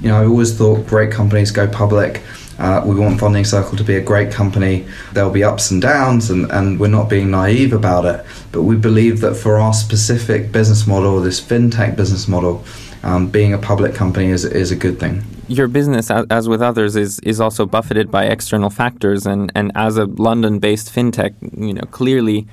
you 0.00 0.08
know, 0.08 0.20
I 0.20 0.26
always 0.26 0.56
thought 0.56 0.86
great 0.86 1.10
companies 1.10 1.50
go 1.50 1.66
public. 1.66 2.22
Uh, 2.58 2.82
we 2.86 2.94
want 2.94 3.20
Funding 3.20 3.44
Circle 3.44 3.76
to 3.76 3.84
be 3.84 3.96
a 3.96 4.00
great 4.00 4.32
company. 4.32 4.86
There'll 5.12 5.30
be 5.30 5.44
ups 5.44 5.70
and 5.70 5.82
downs, 5.82 6.30
and, 6.30 6.50
and 6.50 6.80
we're 6.80 6.88
not 6.88 7.10
being 7.10 7.30
naive 7.30 7.72
about 7.72 8.06
it. 8.06 8.24
But 8.52 8.62
we 8.62 8.76
believe 8.76 9.20
that 9.20 9.34
for 9.34 9.58
our 9.58 9.74
specific 9.74 10.52
business 10.52 10.86
model, 10.86 11.20
this 11.20 11.40
fintech 11.40 11.96
business 11.96 12.28
model, 12.28 12.64
um, 13.02 13.28
being 13.28 13.52
a 13.52 13.58
public 13.58 13.94
company 13.94 14.28
is, 14.28 14.44
is 14.44 14.70
a 14.70 14.76
good 14.76 14.98
thing. 14.98 15.22
Your 15.48 15.68
business, 15.68 16.10
as 16.10 16.48
with 16.48 16.62
others, 16.62 16.96
is, 16.96 17.20
is 17.20 17.40
also 17.40 17.66
buffeted 17.66 18.10
by 18.10 18.24
external 18.24 18.70
factors, 18.70 19.26
and, 19.26 19.52
and 19.54 19.70
as 19.74 19.96
a 19.96 20.06
London-based 20.06 20.92
fintech, 20.92 21.34
you 21.56 21.74
know 21.74 21.86
clearly 21.90 22.46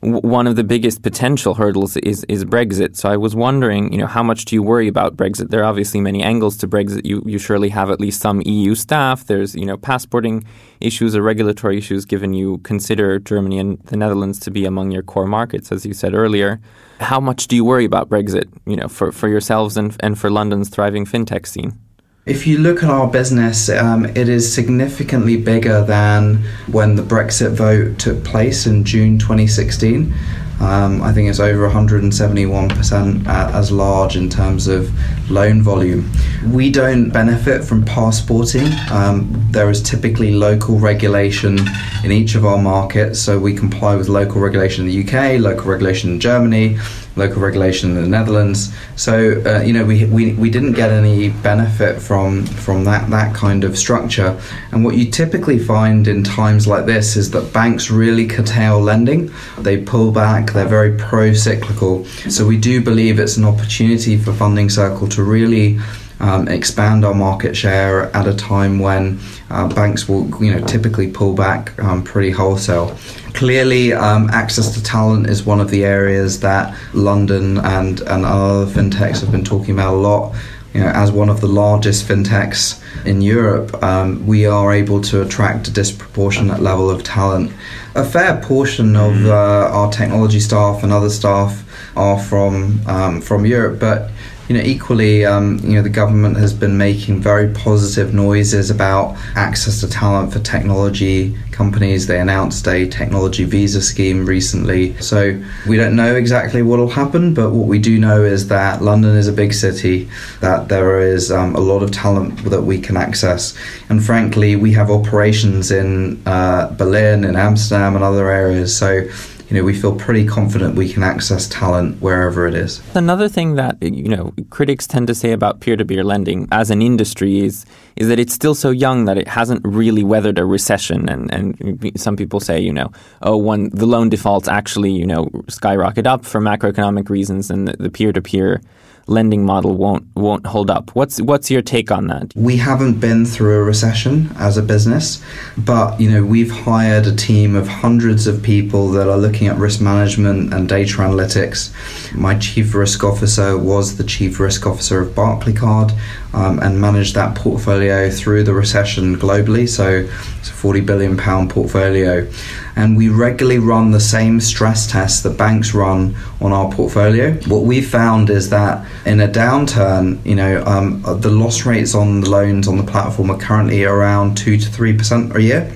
one 0.00 0.46
of 0.46 0.56
the 0.56 0.64
biggest 0.64 1.02
potential 1.02 1.54
hurdles 1.54 1.96
is, 1.98 2.24
is 2.28 2.44
Brexit. 2.44 2.96
So 2.96 3.08
I 3.08 3.16
was 3.16 3.34
wondering, 3.34 3.92
you 3.92 3.98
know, 3.98 4.06
how 4.06 4.22
much 4.22 4.44
do 4.44 4.54
you 4.54 4.62
worry 4.62 4.86
about 4.86 5.16
Brexit? 5.16 5.50
There 5.50 5.60
are 5.60 5.64
obviously 5.64 6.00
many 6.00 6.22
angles 6.22 6.56
to 6.58 6.68
Brexit. 6.68 7.04
You, 7.04 7.22
you 7.26 7.38
surely 7.38 7.68
have 7.70 7.90
at 7.90 8.00
least 8.00 8.20
some 8.20 8.40
EU 8.46 8.74
staff. 8.74 9.26
There's, 9.26 9.54
you 9.54 9.66
know, 9.66 9.76
passporting 9.76 10.44
issues 10.80 11.16
or 11.16 11.22
regulatory 11.22 11.78
issues 11.78 12.04
given 12.04 12.32
you 12.32 12.58
consider 12.58 13.18
Germany 13.18 13.58
and 13.58 13.78
the 13.86 13.96
Netherlands 13.96 14.38
to 14.40 14.50
be 14.50 14.64
among 14.64 14.92
your 14.92 15.02
core 15.02 15.26
markets, 15.26 15.72
as 15.72 15.84
you 15.84 15.94
said 15.94 16.14
earlier. 16.14 16.60
How 17.00 17.20
much 17.20 17.48
do 17.48 17.56
you 17.56 17.64
worry 17.64 17.84
about 17.84 18.08
Brexit, 18.08 18.48
you 18.66 18.76
know, 18.76 18.88
for, 18.88 19.10
for 19.10 19.28
yourselves 19.28 19.76
and, 19.76 19.96
and 20.00 20.18
for 20.18 20.30
London's 20.30 20.68
thriving 20.68 21.06
fintech 21.06 21.46
scene? 21.46 21.78
If 22.26 22.46
you 22.46 22.58
look 22.58 22.82
at 22.82 22.90
our 22.90 23.08
business, 23.08 23.70
um, 23.70 24.04
it 24.04 24.28
is 24.28 24.52
significantly 24.52 25.38
bigger 25.38 25.82
than 25.82 26.42
when 26.70 26.96
the 26.96 27.02
Brexit 27.02 27.52
vote 27.52 27.98
took 27.98 28.22
place 28.22 28.66
in 28.66 28.84
June 28.84 29.18
2016. 29.18 30.14
Um, 30.60 31.00
I 31.02 31.12
think 31.12 31.30
it's 31.30 31.40
over 31.40 31.68
171% 31.68 33.26
as 33.26 33.72
large 33.72 34.16
in 34.16 34.28
terms 34.28 34.66
of 34.66 34.90
loan 35.30 35.62
volume. 35.62 36.10
We 36.46 36.70
don't 36.70 37.10
benefit 37.10 37.64
from 37.64 37.84
passporting. 37.84 38.68
Um, 38.90 39.28
there 39.50 39.68
is 39.70 39.82
typically 39.82 40.30
local 40.30 40.78
regulation 40.78 41.58
in 42.04 42.12
each 42.12 42.36
of 42.36 42.46
our 42.46 42.58
markets, 42.58 43.20
so 43.20 43.38
we 43.38 43.54
comply 43.54 43.96
with 43.96 44.08
local 44.08 44.40
regulation 44.40 44.86
in 44.86 44.90
the 44.90 45.02
UK, 45.02 45.40
local 45.40 45.64
regulation 45.64 46.12
in 46.12 46.20
Germany, 46.20 46.78
local 47.16 47.42
regulation 47.42 47.90
in 47.90 48.02
the 48.02 48.08
Netherlands. 48.08 48.72
So 48.94 49.42
uh, 49.44 49.62
you 49.62 49.72
know 49.72 49.84
we, 49.84 50.04
we 50.04 50.32
we 50.34 50.48
didn't 50.48 50.74
get 50.74 50.90
any 50.90 51.30
benefit 51.30 52.00
from 52.00 52.46
from 52.46 52.84
that 52.84 53.10
that 53.10 53.34
kind 53.34 53.64
of 53.64 53.76
structure. 53.76 54.40
And 54.70 54.84
what 54.84 54.96
you 54.96 55.10
typically 55.10 55.58
find 55.58 56.06
in 56.06 56.22
times 56.22 56.66
like 56.66 56.86
this 56.86 57.16
is 57.16 57.32
that 57.32 57.52
banks 57.52 57.90
really 57.90 58.26
curtail 58.26 58.80
lending. 58.80 59.32
They 59.58 59.82
pull 59.82 60.12
back. 60.12 60.52
They're 60.52 60.68
very 60.68 60.96
pro-cyclical. 60.96 62.04
So 62.04 62.46
we 62.46 62.56
do 62.56 62.82
believe 62.82 63.18
it's 63.18 63.36
an 63.36 63.44
opportunity 63.44 64.16
for 64.16 64.32
Funding 64.32 64.70
Circle 64.70 65.08
to 65.08 65.24
really 65.24 65.78
um, 66.20 66.48
expand 66.48 67.04
our 67.04 67.14
market 67.14 67.56
share 67.56 68.14
at 68.16 68.26
a 68.26 68.34
time 68.34 68.78
when 68.78 69.18
uh, 69.50 69.68
banks 69.68 70.08
will, 70.08 70.28
you 70.42 70.52
know, 70.54 70.66
typically 70.66 71.10
pull 71.10 71.34
back 71.34 71.78
um, 71.82 72.02
pretty 72.02 72.30
wholesale. 72.30 72.96
Clearly, 73.34 73.92
um, 73.92 74.28
access 74.30 74.74
to 74.74 74.82
talent 74.82 75.28
is 75.28 75.44
one 75.44 75.60
of 75.60 75.70
the 75.70 75.84
areas 75.84 76.40
that 76.40 76.76
London 76.92 77.58
and, 77.58 78.00
and 78.00 78.24
other 78.24 78.66
fintechs 78.66 79.20
have 79.20 79.30
been 79.30 79.44
talking 79.44 79.74
about 79.74 79.94
a 79.94 79.96
lot. 79.96 80.34
You 80.74 80.80
know, 80.80 80.90
as 80.90 81.10
one 81.10 81.30
of 81.30 81.40
the 81.40 81.48
largest 81.48 82.06
fintechs 82.06 82.82
in 83.06 83.22
Europe, 83.22 83.82
um, 83.82 84.26
we 84.26 84.44
are 84.46 84.72
able 84.72 85.00
to 85.02 85.22
attract 85.22 85.66
a 85.68 85.70
disproportionate 85.70 86.60
level 86.60 86.90
of 86.90 87.02
talent. 87.02 87.52
A 87.94 88.04
fair 88.04 88.36
portion 88.42 88.94
of 88.94 89.12
mm. 89.12 89.26
uh, 89.26 89.74
our 89.74 89.90
technology 89.90 90.40
staff 90.40 90.82
and 90.82 90.92
other 90.92 91.10
staff 91.10 91.64
are 91.96 92.18
from 92.18 92.80
um, 92.86 93.20
from 93.20 93.46
Europe, 93.46 93.80
but 93.80 94.10
you 94.48 94.56
know, 94.56 94.62
equally, 94.62 95.26
um, 95.26 95.58
you 95.62 95.74
know, 95.74 95.82
the 95.82 95.90
government 95.90 96.38
has 96.38 96.54
been 96.54 96.78
making 96.78 97.20
very 97.20 97.52
positive 97.52 98.14
noises 98.14 98.70
about 98.70 99.16
access 99.36 99.80
to 99.80 99.88
talent 99.88 100.32
for 100.32 100.38
technology 100.38 101.36
companies. 101.52 102.06
They 102.06 102.18
announced 102.18 102.66
a 102.66 102.88
technology 102.88 103.44
visa 103.44 103.82
scheme 103.82 104.24
recently. 104.24 104.96
So 105.00 105.38
we 105.68 105.76
don't 105.76 105.94
know 105.94 106.14
exactly 106.16 106.62
what 106.62 106.78
will 106.78 106.88
happen, 106.88 107.34
but 107.34 107.50
what 107.50 107.66
we 107.66 107.78
do 107.78 107.98
know 107.98 108.24
is 108.24 108.48
that 108.48 108.80
London 108.80 109.16
is 109.16 109.28
a 109.28 109.32
big 109.32 109.52
city, 109.52 110.08
that 110.40 110.68
there 110.68 111.00
is 111.00 111.30
um, 111.30 111.54
a 111.54 111.60
lot 111.60 111.82
of 111.82 111.90
talent 111.90 112.42
that 112.44 112.62
we 112.62 112.80
can 112.80 112.96
access. 112.96 113.54
And 113.90 114.02
frankly, 114.02 114.56
we 114.56 114.72
have 114.72 114.90
operations 114.90 115.70
in 115.70 116.22
uh, 116.24 116.72
Berlin, 116.72 117.24
in 117.24 117.36
Amsterdam, 117.36 117.96
and 117.96 118.04
other 118.04 118.30
areas. 118.30 118.74
So 118.74 119.08
you 119.48 119.56
know, 119.56 119.64
we 119.64 119.72
feel 119.72 119.94
pretty 119.94 120.26
confident 120.26 120.74
we 120.74 120.92
can 120.92 121.02
access 121.02 121.48
talent 121.48 122.00
wherever 122.02 122.46
it 122.46 122.54
is. 122.54 122.82
Another 122.94 123.28
thing 123.28 123.54
that 123.54 123.82
you 123.82 124.08
know 124.08 124.34
critics 124.50 124.86
tend 124.86 125.06
to 125.06 125.14
say 125.14 125.32
about 125.32 125.60
peer-to-peer 125.60 126.04
lending 126.04 126.48
as 126.52 126.70
an 126.70 126.82
industry 126.82 127.40
is 127.40 127.64
is 127.96 128.08
that 128.08 128.18
it's 128.18 128.34
still 128.34 128.54
so 128.54 128.70
young 128.70 129.06
that 129.06 129.16
it 129.16 129.26
hasn't 129.26 129.66
really 129.66 130.04
weathered 130.04 130.38
a 130.38 130.44
recession. 130.44 131.08
And 131.08 131.32
and 131.32 131.92
some 131.96 132.16
people 132.16 132.40
say, 132.40 132.60
you 132.60 132.72
know, 132.72 132.92
oh, 133.22 133.36
when 133.36 133.70
the 133.70 133.86
loan 133.86 134.10
defaults 134.10 134.48
actually 134.48 134.92
you 134.92 135.06
know 135.06 135.30
skyrocket 135.48 136.06
up 136.06 136.26
for 136.26 136.40
macroeconomic 136.40 137.08
reasons, 137.08 137.50
and 137.50 137.68
the, 137.68 137.76
the 137.78 137.90
peer-to-peer 137.90 138.60
lending 139.08 139.44
model 139.44 139.76
won't 139.76 140.06
won't 140.14 140.46
hold 140.46 140.70
up. 140.70 140.94
What's 140.94 141.20
what's 141.20 141.50
your 141.50 141.62
take 141.62 141.90
on 141.90 142.06
that? 142.08 142.32
We 142.36 142.58
haven't 142.58 143.00
been 143.00 143.24
through 143.24 143.58
a 143.58 143.62
recession 143.62 144.30
as 144.36 144.56
a 144.56 144.62
business, 144.62 145.22
but 145.56 146.00
you 146.00 146.10
know 146.10 146.24
we've 146.24 146.50
hired 146.50 147.06
a 147.06 147.14
team 147.14 147.56
of 147.56 147.66
hundreds 147.66 148.26
of 148.26 148.42
people 148.42 148.90
that 148.90 149.08
are 149.08 149.18
looking 149.18 149.48
at 149.48 149.56
risk 149.56 149.80
management 149.80 150.52
and 150.52 150.68
data 150.68 150.98
analytics. 150.98 151.72
My 152.14 152.38
chief 152.38 152.74
risk 152.74 153.02
officer 153.02 153.56
was 153.56 153.96
the 153.96 154.04
chief 154.04 154.38
risk 154.38 154.66
officer 154.66 155.00
of 155.00 155.14
Barclaycard 155.14 155.98
um, 156.32 156.58
and 156.60 156.80
managed 156.80 157.14
that 157.14 157.36
portfolio 157.36 158.10
through 158.10 158.44
the 158.44 158.52
recession 158.52 159.16
globally. 159.16 159.68
So 159.68 160.08
it's 160.38 160.50
a 160.50 160.52
40 160.52 160.80
billion 160.82 161.16
pound 161.16 161.50
portfolio. 161.50 162.30
And 162.76 162.96
we 162.96 163.08
regularly 163.08 163.58
run 163.58 163.90
the 163.90 164.00
same 164.00 164.40
stress 164.40 164.90
tests 164.90 165.22
that 165.22 165.36
banks 165.36 165.74
run 165.74 166.16
on 166.40 166.52
our 166.52 166.70
portfolio. 166.70 167.32
What 167.48 167.64
we 167.64 167.80
found 167.82 168.30
is 168.30 168.50
that 168.50 168.86
in 169.04 169.20
a 169.20 169.28
downturn, 169.28 170.24
you 170.24 170.36
know, 170.36 170.64
um, 170.64 171.02
the 171.20 171.30
loss 171.30 171.66
rates 171.66 171.94
on 171.94 172.20
the 172.20 172.30
loans 172.30 172.68
on 172.68 172.76
the 172.76 172.84
platform 172.84 173.30
are 173.30 173.38
currently 173.38 173.84
around 173.84 174.36
2 174.36 174.58
to 174.58 174.70
3% 174.70 175.34
a 175.34 175.42
year. 175.42 175.72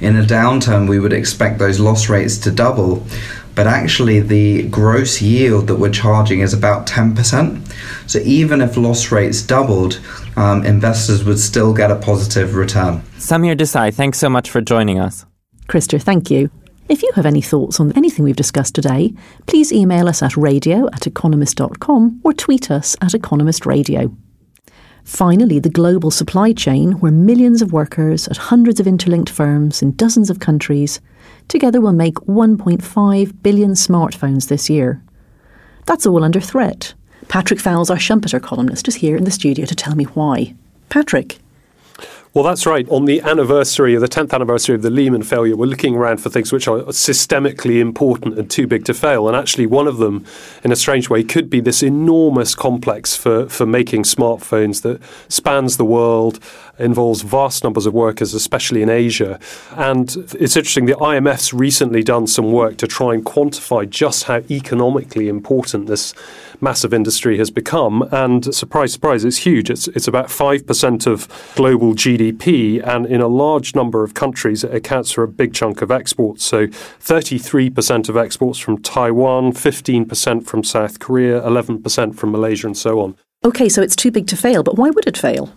In 0.00 0.16
a 0.16 0.22
downturn, 0.22 0.88
we 0.88 0.98
would 0.98 1.14
expect 1.14 1.58
those 1.58 1.80
loss 1.80 2.08
rates 2.10 2.36
to 2.38 2.50
double 2.50 3.06
but 3.56 3.66
actually 3.66 4.20
the 4.20 4.68
gross 4.68 5.20
yield 5.20 5.66
that 5.66 5.76
we're 5.76 5.90
charging 5.90 6.40
is 6.40 6.52
about 6.52 6.86
10%. 6.86 7.72
So 8.08 8.20
even 8.20 8.60
if 8.60 8.76
loss 8.76 9.10
rates 9.10 9.42
doubled, 9.42 9.98
um, 10.36 10.64
investors 10.64 11.24
would 11.24 11.38
still 11.38 11.72
get 11.72 11.90
a 11.90 11.96
positive 11.96 12.54
return. 12.54 13.00
Samir 13.16 13.56
Desai, 13.56 13.92
thanks 13.92 14.18
so 14.18 14.28
much 14.28 14.50
for 14.50 14.60
joining 14.60 15.00
us. 15.00 15.24
Christer, 15.68 16.00
thank 16.00 16.30
you. 16.30 16.50
If 16.88 17.02
you 17.02 17.10
have 17.16 17.26
any 17.26 17.40
thoughts 17.40 17.80
on 17.80 17.92
anything 17.96 18.24
we've 18.24 18.36
discussed 18.36 18.74
today, 18.74 19.14
please 19.46 19.72
email 19.72 20.06
us 20.06 20.22
at 20.22 20.36
radio 20.36 20.86
at 20.92 21.06
economist.com 21.06 22.20
or 22.22 22.32
tweet 22.32 22.70
us 22.70 22.94
at 23.00 23.14
Economist 23.14 23.66
Radio. 23.66 24.14
Finally, 25.02 25.60
the 25.60 25.70
global 25.70 26.10
supply 26.10 26.52
chain, 26.52 26.92
where 26.98 27.12
millions 27.12 27.62
of 27.62 27.72
workers 27.72 28.28
at 28.28 28.36
hundreds 28.36 28.80
of 28.80 28.86
interlinked 28.86 29.30
firms 29.30 29.80
in 29.80 29.92
dozens 29.92 30.30
of 30.30 30.40
countries 30.40 31.00
together 31.48 31.80
will 31.80 31.92
make 31.92 32.14
1.5 32.14 33.42
billion 33.42 33.72
smartphones 33.72 34.48
this 34.48 34.68
year. 34.70 35.02
That's 35.86 36.06
all 36.06 36.24
under 36.24 36.40
threat. 36.40 36.94
Patrick 37.28 37.60
Foulis, 37.60 37.90
our 37.90 37.96
Schumpeter 37.96 38.42
columnist, 38.42 38.88
is 38.88 38.96
here 38.96 39.16
in 39.16 39.24
the 39.24 39.30
studio 39.30 39.64
to 39.66 39.74
tell 39.74 39.94
me 39.94 40.04
why. 40.04 40.54
Patrick. 40.88 41.38
Well, 42.36 42.44
that's 42.44 42.66
right. 42.66 42.86
On 42.90 43.06
the 43.06 43.22
anniversary 43.22 43.96
the 43.96 44.08
10th 44.08 44.34
anniversary 44.34 44.74
of 44.74 44.82
the 44.82 44.90
Lehman 44.90 45.22
failure, 45.22 45.56
we're 45.56 45.64
looking 45.64 45.94
around 45.94 46.18
for 46.18 46.28
things 46.28 46.52
which 46.52 46.68
are 46.68 46.80
systemically 46.80 47.80
important 47.80 48.38
and 48.38 48.50
too 48.50 48.66
big 48.66 48.84
to 48.84 48.92
fail. 48.92 49.26
And 49.26 49.34
actually, 49.34 49.64
one 49.64 49.88
of 49.88 49.96
them, 49.96 50.26
in 50.62 50.70
a 50.70 50.76
strange 50.76 51.08
way, 51.08 51.24
could 51.24 51.48
be 51.48 51.60
this 51.60 51.82
enormous 51.82 52.54
complex 52.54 53.16
for, 53.16 53.48
for 53.48 53.64
making 53.64 54.02
smartphones 54.02 54.82
that 54.82 55.00
spans 55.32 55.78
the 55.78 55.86
world, 55.86 56.38
involves 56.78 57.22
vast 57.22 57.64
numbers 57.64 57.86
of 57.86 57.94
workers, 57.94 58.34
especially 58.34 58.82
in 58.82 58.88
Asia. 58.88 59.38
And 59.76 60.08
it's 60.38 60.56
interesting, 60.56 60.86
the 60.86 60.94
IMF's 60.94 61.52
recently 61.52 62.02
done 62.02 62.26
some 62.26 62.52
work 62.52 62.76
to 62.78 62.86
try 62.86 63.14
and 63.14 63.24
quantify 63.24 63.88
just 63.88 64.24
how 64.24 64.42
economically 64.50 65.28
important 65.28 65.86
this 65.86 66.14
massive 66.60 66.92
industry 66.94 67.38
has 67.38 67.50
become. 67.50 68.02
And 68.12 68.54
surprise, 68.54 68.92
surprise, 68.92 69.24
it's 69.24 69.38
huge. 69.38 69.70
It's, 69.70 69.88
it's 69.88 70.08
about 70.08 70.26
5% 70.26 71.06
of 71.06 71.52
global 71.54 71.94
GDP. 71.94 72.86
And 72.86 73.06
in 73.06 73.20
a 73.20 73.28
large 73.28 73.74
number 73.74 74.02
of 74.02 74.14
countries, 74.14 74.64
it 74.64 74.74
accounts 74.74 75.12
for 75.12 75.22
a 75.22 75.28
big 75.28 75.54
chunk 75.54 75.82
of 75.82 75.90
exports. 75.90 76.44
So 76.44 76.66
33% 76.66 78.08
of 78.08 78.16
exports 78.16 78.58
from 78.58 78.82
Taiwan, 78.82 79.52
15% 79.52 80.46
from 80.46 80.64
South 80.64 80.98
Korea, 80.98 81.40
11% 81.42 82.14
from 82.14 82.32
Malaysia, 82.32 82.66
and 82.66 82.76
so 82.76 83.00
on. 83.00 83.16
Okay, 83.44 83.68
so 83.68 83.82
it's 83.82 83.96
too 83.96 84.10
big 84.10 84.26
to 84.28 84.36
fail, 84.36 84.62
but 84.62 84.76
why 84.76 84.90
would 84.90 85.06
it 85.06 85.16
fail? 85.16 85.52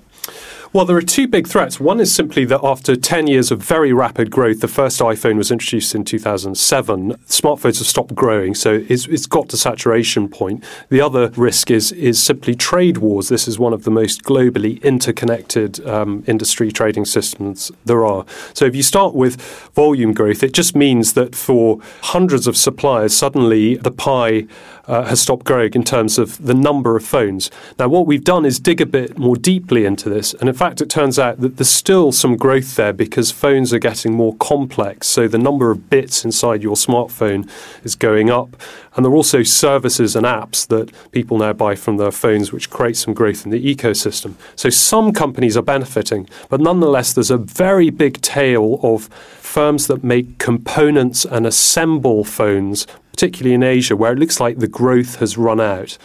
Well, 0.71 0.85
there 0.85 0.97
are 0.97 1.01
two 1.01 1.27
big 1.27 1.47
threats. 1.47 1.79
One 1.79 1.99
is 1.99 2.13
simply 2.13 2.45
that 2.45 2.59
after 2.63 2.95
10 2.95 3.25
years 3.25 3.49
of 3.49 3.59
very 3.59 3.91
rapid 3.91 4.29
growth, 4.29 4.59
the 4.59 4.67
first 4.67 4.99
iPhone 4.99 5.35
was 5.35 5.49
introduced 5.49 5.95
in 5.95 6.05
2007. 6.05 7.13
Smartphones 7.25 7.79
have 7.79 7.87
stopped 7.87 8.13
growing, 8.13 8.53
so 8.53 8.85
it's, 8.87 9.07
it's 9.07 9.25
got 9.25 9.49
to 9.49 9.57
saturation 9.57 10.29
point. 10.29 10.63
The 10.89 11.01
other 11.01 11.29
risk 11.29 11.71
is, 11.71 11.91
is 11.93 12.21
simply 12.21 12.53
trade 12.53 12.99
wars. 12.99 13.29
This 13.29 13.47
is 13.47 13.57
one 13.57 13.73
of 13.73 13.83
the 13.83 13.89
most 13.89 14.21
globally 14.21 14.79
interconnected 14.83 15.83
um, 15.87 16.23
industry 16.27 16.71
trading 16.71 17.05
systems 17.05 17.71
there 17.85 18.05
are. 18.05 18.23
So 18.53 18.65
if 18.65 18.75
you 18.75 18.83
start 18.83 19.15
with 19.15 19.41
volume 19.73 20.13
growth, 20.13 20.43
it 20.43 20.53
just 20.53 20.75
means 20.75 21.13
that 21.13 21.33
for 21.33 21.79
hundreds 22.03 22.45
of 22.45 22.55
suppliers, 22.55 23.17
suddenly 23.17 23.77
the 23.77 23.91
pie 23.91 24.45
uh, 24.89 25.03
has 25.03 25.21
stopped 25.21 25.45
growing 25.45 25.71
in 25.73 25.83
terms 25.83 26.17
of 26.17 26.43
the 26.43 26.53
number 26.53 26.97
of 26.97 27.05
phones. 27.05 27.51
Now, 27.77 27.87
what 27.87 28.07
we've 28.07 28.23
done 28.23 28.43
is 28.43 28.59
dig 28.59 28.81
a 28.81 28.85
bit 28.85 29.17
more 29.17 29.35
deeply 29.35 29.85
into 29.85 30.09
this, 30.09 30.33
and 30.33 30.49
in 30.49 30.55
fact, 30.55 30.81
it 30.81 30.89
turns 30.89 31.19
out 31.19 31.39
that 31.41 31.57
there's 31.57 31.69
still 31.69 32.11
some 32.11 32.35
growth 32.35 32.75
there 32.75 32.91
because 32.91 33.29
phones 33.29 33.71
are 33.71 33.79
getting 33.79 34.13
more 34.13 34.35
complex. 34.37 35.07
So 35.07 35.27
the 35.27 35.37
number 35.37 35.69
of 35.69 35.89
bits 35.89 36.25
inside 36.25 36.63
your 36.63 36.75
smartphone 36.75 37.49
is 37.83 37.95
going 37.95 38.31
up, 38.31 38.55
and 38.95 39.05
there 39.05 39.11
are 39.11 39.15
also 39.15 39.43
services 39.43 40.15
and 40.15 40.25
apps 40.25 40.67
that 40.67 40.91
people 41.11 41.37
now 41.37 41.53
buy 41.53 41.75
from 41.75 41.97
their 41.97 42.11
phones, 42.11 42.51
which 42.51 42.71
create 42.71 42.97
some 42.97 43.13
growth 43.13 43.45
in 43.45 43.51
the 43.51 43.63
ecosystem. 43.75 44.33
So 44.55 44.69
some 44.71 45.13
companies 45.13 45.55
are 45.55 45.61
benefiting, 45.61 46.27
but 46.49 46.59
nonetheless, 46.59 47.13
there's 47.13 47.31
a 47.31 47.37
very 47.37 47.91
big 47.91 48.21
tail 48.21 48.79
of 48.81 49.03
firms 49.03 49.87
that 49.87 50.03
make 50.03 50.37
components 50.37 51.25
and 51.25 51.45
assemble 51.45 52.23
phones, 52.23 52.87
particularly 53.19 53.53
in 53.53 53.63
Asia, 53.63 53.97
where 53.97 54.13
it 54.13 54.17
looks 54.17 54.39
like 54.39 54.59
the 54.59 54.67
growth 54.67 55.17
has 55.17 55.37
run 55.37 55.59
out. 55.59 55.97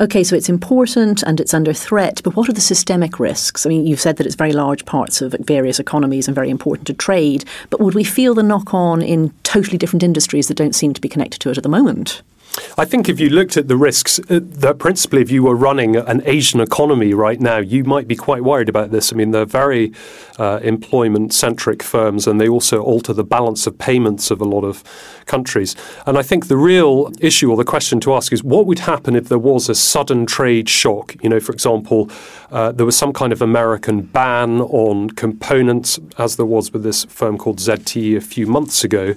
Okay, 0.00 0.24
so 0.24 0.34
it's 0.34 0.48
important 0.48 1.22
and 1.22 1.38
it's 1.38 1.54
under 1.54 1.72
threat, 1.72 2.20
but 2.24 2.34
what 2.34 2.48
are 2.48 2.52
the 2.52 2.60
systemic 2.60 3.20
risks? 3.20 3.64
I 3.64 3.68
mean, 3.68 3.86
you've 3.86 4.00
said 4.00 4.16
that 4.16 4.26
it's 4.26 4.34
very 4.34 4.52
large 4.52 4.84
parts 4.84 5.22
of 5.22 5.36
various 5.38 5.78
economies 5.78 6.26
and 6.26 6.34
very 6.34 6.50
important 6.50 6.88
to 6.88 6.92
trade, 6.92 7.44
but 7.68 7.80
would 7.80 7.94
we 7.94 8.02
feel 8.02 8.34
the 8.34 8.42
knock 8.42 8.74
on 8.74 9.00
in 9.00 9.32
totally 9.44 9.78
different 9.78 10.02
industries 10.02 10.48
that 10.48 10.56
don't 10.56 10.74
seem 10.74 10.92
to 10.92 11.00
be 11.00 11.08
connected 11.08 11.40
to 11.42 11.50
it 11.50 11.56
at 11.56 11.62
the 11.62 11.68
moment? 11.68 12.20
I 12.76 12.84
think 12.84 13.08
if 13.08 13.20
you 13.20 13.30
looked 13.30 13.56
at 13.56 13.68
the 13.68 13.76
risks, 13.76 14.18
uh, 14.18 14.40
that 14.42 14.78
principally 14.78 15.22
if 15.22 15.30
you 15.30 15.42
were 15.42 15.54
running 15.54 15.96
an 15.96 16.22
Asian 16.24 16.60
economy 16.60 17.14
right 17.14 17.40
now, 17.40 17.58
you 17.58 17.84
might 17.84 18.08
be 18.08 18.16
quite 18.16 18.42
worried 18.42 18.68
about 18.68 18.90
this. 18.90 19.12
I 19.12 19.16
mean, 19.16 19.30
they're 19.30 19.44
very 19.44 19.92
uh, 20.38 20.60
employment 20.62 21.32
centric 21.32 21.82
firms 21.82 22.26
and 22.26 22.40
they 22.40 22.48
also 22.48 22.82
alter 22.82 23.12
the 23.12 23.24
balance 23.24 23.66
of 23.66 23.78
payments 23.78 24.30
of 24.30 24.40
a 24.40 24.44
lot 24.44 24.64
of 24.64 24.82
countries. 25.26 25.76
And 26.06 26.18
I 26.18 26.22
think 26.22 26.48
the 26.48 26.56
real 26.56 27.12
issue 27.20 27.50
or 27.50 27.56
the 27.56 27.64
question 27.64 28.00
to 28.00 28.14
ask 28.14 28.32
is 28.32 28.42
what 28.42 28.66
would 28.66 28.80
happen 28.80 29.14
if 29.14 29.28
there 29.28 29.38
was 29.38 29.68
a 29.68 29.74
sudden 29.74 30.26
trade 30.26 30.68
shock? 30.68 31.14
You 31.22 31.30
know, 31.30 31.40
for 31.40 31.52
example, 31.52 32.10
uh, 32.50 32.72
there 32.72 32.86
was 32.86 32.96
some 32.96 33.12
kind 33.12 33.32
of 33.32 33.40
American 33.40 34.02
ban 34.02 34.60
on 34.60 35.10
components, 35.10 36.00
as 36.18 36.36
there 36.36 36.46
was 36.46 36.72
with 36.72 36.82
this 36.82 37.04
firm 37.04 37.38
called 37.38 37.58
ZTE 37.58 38.16
a 38.16 38.20
few 38.20 38.46
months 38.46 38.82
ago, 38.82 39.14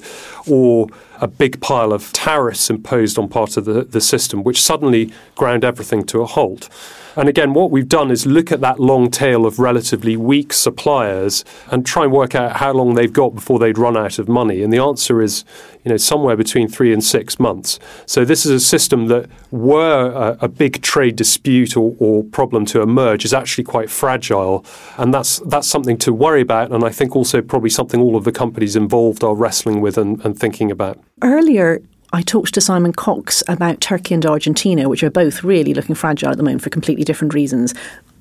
or 0.47 0.87
a 1.23 1.27
big 1.27 1.61
pile 1.61 1.93
of 1.93 2.11
tariffs 2.11 2.69
imposed 2.69 3.17
on 3.17 3.29
part 3.29 3.55
of 3.55 3.63
the, 3.63 3.85
the 3.85 4.01
system, 4.01 4.43
which 4.43 4.61
suddenly 4.61 5.09
ground 5.35 5.63
everything 5.63 6.03
to 6.03 6.21
a 6.21 6.25
halt. 6.25 6.67
And 7.15 7.29
again, 7.29 7.53
what 7.53 7.71
we've 7.71 7.87
done 7.87 8.11
is 8.11 8.25
look 8.25 8.51
at 8.51 8.61
that 8.61 8.79
long 8.79 9.11
tail 9.11 9.45
of 9.45 9.59
relatively 9.59 10.17
weak 10.17 10.53
suppliers 10.53 11.45
and 11.71 11.85
try 11.85 12.03
and 12.03 12.11
work 12.11 12.35
out 12.35 12.57
how 12.57 12.73
long 12.73 12.95
they've 12.95 13.13
got 13.13 13.35
before 13.35 13.59
they'd 13.59 13.77
run 13.77 13.95
out 13.95 14.19
of 14.19 14.27
money. 14.27 14.63
And 14.63 14.73
the 14.73 14.79
answer 14.79 15.21
is, 15.21 15.45
you 15.83 15.89
know, 15.89 15.97
somewhere 15.97 16.35
between 16.35 16.67
three 16.67 16.91
and 16.93 17.03
six 17.03 17.39
months. 17.39 17.79
So 18.05 18.25
this 18.25 18.45
is 18.45 18.51
a 18.51 18.59
system 18.59 19.07
that, 19.07 19.29
were 19.53 20.11
a, 20.11 20.45
a 20.45 20.47
big 20.47 20.81
trade 20.81 21.15
dispute 21.15 21.77
or, 21.77 21.95
or 21.99 22.23
problem 22.23 22.65
to 22.65 22.81
emerge, 22.81 23.23
is 23.23 23.33
actually 23.33 23.63
quite 23.63 23.89
fragile, 23.89 24.65
and 24.97 25.13
that's 25.13 25.39
that's 25.45 25.67
something 25.67 25.97
to 25.99 26.11
worry 26.11 26.41
about. 26.41 26.71
And 26.71 26.83
I 26.83 26.89
think 26.89 27.15
also 27.15 27.41
probably 27.41 27.69
something 27.69 28.01
all 28.01 28.15
of 28.15 28.23
the 28.23 28.31
companies 28.31 28.75
involved 28.75 29.23
are 29.23 29.35
wrestling 29.35 29.79
with 29.79 29.97
and, 29.97 30.23
and 30.25 30.37
thinking 30.37 30.71
about. 30.71 30.99
Earlier, 31.21 31.83
I 32.13 32.21
talked 32.21 32.53
to 32.53 32.61
Simon 32.61 32.93
Cox 32.93 33.41
about 33.47 33.81
Turkey 33.81 34.13
and 34.13 34.23
Argentina, 34.23 34.87
which 34.87 35.01
are 35.01 35.09
both 35.09 35.43
really 35.43 35.73
looking 35.73 35.95
fragile 35.95 36.29
at 36.29 36.37
the 36.37 36.43
moment 36.43 36.61
for 36.61 36.69
completely 36.69 37.03
different 37.03 37.33
reasons. 37.33 37.73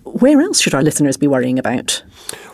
Where 0.05 0.41
else 0.41 0.61
should 0.61 0.75
our 0.75 0.83
listeners 0.83 1.17
be 1.17 1.27
worrying 1.27 1.59
about? 1.59 2.03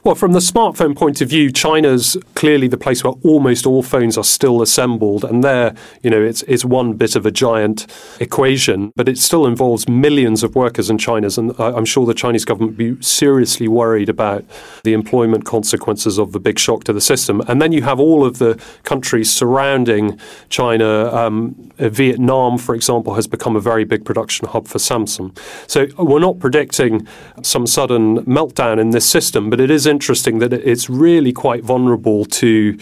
Well, 0.04 0.14
from 0.14 0.32
the 0.32 0.38
smartphone 0.38 0.96
point 0.96 1.20
of 1.20 1.28
view, 1.28 1.50
China's 1.50 2.16
clearly 2.34 2.68
the 2.68 2.78
place 2.78 3.02
where 3.02 3.14
almost 3.24 3.66
all 3.66 3.82
phones 3.82 4.16
are 4.16 4.24
still 4.24 4.62
assembled, 4.62 5.24
and 5.24 5.42
there, 5.42 5.74
you 6.02 6.08
know, 6.08 6.22
it's 6.22 6.42
it's 6.42 6.64
one 6.64 6.94
bit 6.94 7.16
of 7.16 7.26
a 7.26 7.30
giant 7.30 7.86
equation, 8.20 8.92
but 8.96 9.08
it 9.08 9.18
still 9.18 9.46
involves 9.46 9.88
millions 9.88 10.42
of 10.42 10.54
workers 10.54 10.88
in 10.88 10.98
China, 10.98 11.28
and 11.36 11.52
I'm 11.58 11.84
sure 11.84 12.06
the 12.06 12.14
Chinese 12.14 12.44
government 12.44 12.78
would 12.78 12.96
be 12.96 13.02
seriously 13.02 13.66
worried 13.66 14.08
about 14.08 14.44
the 14.84 14.92
employment 14.92 15.44
consequences 15.44 16.16
of 16.16 16.32
the 16.32 16.40
big 16.40 16.58
shock 16.58 16.84
to 16.84 16.92
the 16.92 17.00
system. 17.00 17.42
And 17.48 17.60
then 17.60 17.72
you 17.72 17.82
have 17.82 17.98
all 17.98 18.24
of 18.24 18.38
the 18.38 18.60
countries 18.84 19.32
surrounding 19.32 20.18
China. 20.48 21.14
Um, 21.14 21.68
Vietnam, 21.78 22.58
for 22.58 22.74
example, 22.74 23.14
has 23.14 23.26
become 23.26 23.56
a 23.56 23.60
very 23.60 23.84
big 23.84 24.04
production 24.04 24.48
hub 24.48 24.66
for 24.66 24.78
Samsung. 24.78 25.36
So 25.68 25.86
we're 25.98 26.18
not 26.18 26.38
predicting 26.38 27.06
some 27.42 27.66
sudden 27.66 28.25
meltdown 28.25 28.78
in 28.78 28.90
this 28.90 29.07
system, 29.09 29.50
but 29.50 29.61
it 29.61 29.71
is 29.71 29.87
interesting 29.87 30.38
that 30.38 30.52
it's 30.52 30.90
really 30.90 31.33
quite 31.33 31.64
vulnerable 31.64 32.25
to 32.25 32.78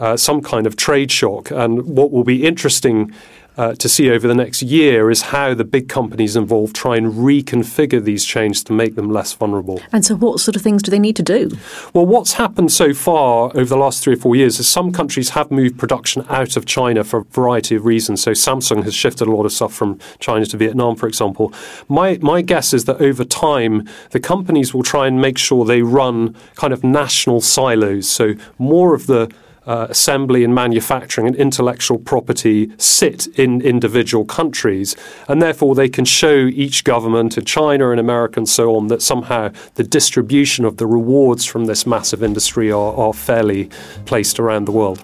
uh, 0.00 0.16
some 0.16 0.40
kind 0.40 0.66
of 0.66 0.76
trade 0.76 1.10
shock. 1.10 1.50
And 1.50 1.82
what 1.82 2.10
will 2.10 2.24
be 2.24 2.44
interesting 2.44 3.12
uh, 3.56 3.74
to 3.74 3.88
see 3.88 4.10
over 4.10 4.26
the 4.26 4.34
next 4.34 4.62
year 4.62 5.10
is 5.10 5.22
how 5.22 5.54
the 5.54 5.64
big 5.64 5.88
companies 5.88 6.36
involved 6.36 6.74
try 6.74 6.96
and 6.96 7.12
reconfigure 7.12 8.02
these 8.02 8.24
chains 8.24 8.64
to 8.64 8.72
make 8.72 8.96
them 8.96 9.10
less 9.10 9.32
vulnerable. 9.32 9.80
And 9.92 10.04
so, 10.04 10.16
what 10.16 10.40
sort 10.40 10.56
of 10.56 10.62
things 10.62 10.82
do 10.82 10.90
they 10.90 10.98
need 10.98 11.16
to 11.16 11.22
do? 11.22 11.50
Well, 11.92 12.06
what's 12.06 12.34
happened 12.34 12.72
so 12.72 12.92
far 12.94 13.50
over 13.54 13.64
the 13.64 13.76
last 13.76 14.02
three 14.02 14.14
or 14.14 14.18
four 14.18 14.36
years 14.36 14.58
is 14.58 14.68
some 14.68 14.92
countries 14.92 15.30
have 15.30 15.50
moved 15.50 15.78
production 15.78 16.24
out 16.28 16.56
of 16.56 16.66
China 16.66 17.04
for 17.04 17.20
a 17.20 17.24
variety 17.24 17.74
of 17.76 17.84
reasons. 17.84 18.22
So, 18.22 18.32
Samsung 18.32 18.82
has 18.84 18.94
shifted 18.94 19.28
a 19.28 19.30
lot 19.30 19.46
of 19.46 19.52
stuff 19.52 19.72
from 19.72 19.98
China 20.18 20.46
to 20.46 20.56
Vietnam, 20.56 20.96
for 20.96 21.06
example. 21.06 21.52
My, 21.88 22.18
my 22.20 22.42
guess 22.42 22.72
is 22.72 22.84
that 22.86 23.00
over 23.00 23.24
time, 23.24 23.88
the 24.10 24.20
companies 24.20 24.74
will 24.74 24.82
try 24.82 25.06
and 25.06 25.20
make 25.20 25.38
sure 25.38 25.64
they 25.64 25.82
run 25.82 26.34
kind 26.56 26.72
of 26.72 26.82
national 26.82 27.40
silos. 27.40 28.08
So, 28.08 28.34
more 28.58 28.94
of 28.94 29.06
the 29.06 29.32
uh, 29.66 29.86
assembly 29.90 30.44
and 30.44 30.54
manufacturing 30.54 31.26
and 31.26 31.36
intellectual 31.36 31.98
property 31.98 32.70
sit 32.78 33.26
in 33.38 33.60
individual 33.60 34.24
countries, 34.24 34.96
and 35.28 35.40
therefore 35.40 35.74
they 35.74 35.88
can 35.88 36.04
show 36.04 36.46
each 36.46 36.84
government 36.84 37.38
in 37.38 37.44
China 37.44 37.90
and 37.90 38.00
America 38.00 38.40
and 38.40 38.48
so 38.48 38.76
on 38.76 38.88
that 38.88 39.02
somehow 39.02 39.50
the 39.74 39.84
distribution 39.84 40.64
of 40.64 40.76
the 40.76 40.86
rewards 40.86 41.44
from 41.44 41.66
this 41.66 41.86
massive 41.86 42.22
industry 42.22 42.70
are, 42.70 42.94
are 42.94 43.12
fairly 43.12 43.68
placed 44.04 44.38
around 44.38 44.66
the 44.66 44.72
world. 44.72 45.02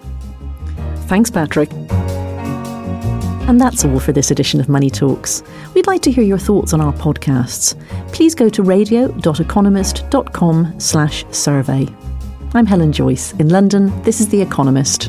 Thanks, 1.06 1.30
Patrick. 1.30 1.70
And 3.48 3.60
that's 3.60 3.84
all 3.84 3.98
for 3.98 4.12
this 4.12 4.30
edition 4.30 4.60
of 4.60 4.68
Money 4.68 4.90
Talks. 4.90 5.42
We'd 5.74 5.88
like 5.88 6.02
to 6.02 6.12
hear 6.12 6.22
your 6.22 6.38
thoughts 6.38 6.72
on 6.72 6.80
our 6.80 6.92
podcasts. 6.92 7.74
Please 8.12 8.36
go 8.36 8.48
to 8.48 8.62
radio.economist.com 8.62 10.78
slash 10.78 11.24
survey. 11.32 11.88
I'm 12.52 12.66
Helen 12.66 12.90
Joyce. 12.90 13.32
In 13.34 13.48
London, 13.48 13.92
this 14.02 14.20
is 14.20 14.28
The 14.28 14.42
Economist. 14.42 15.08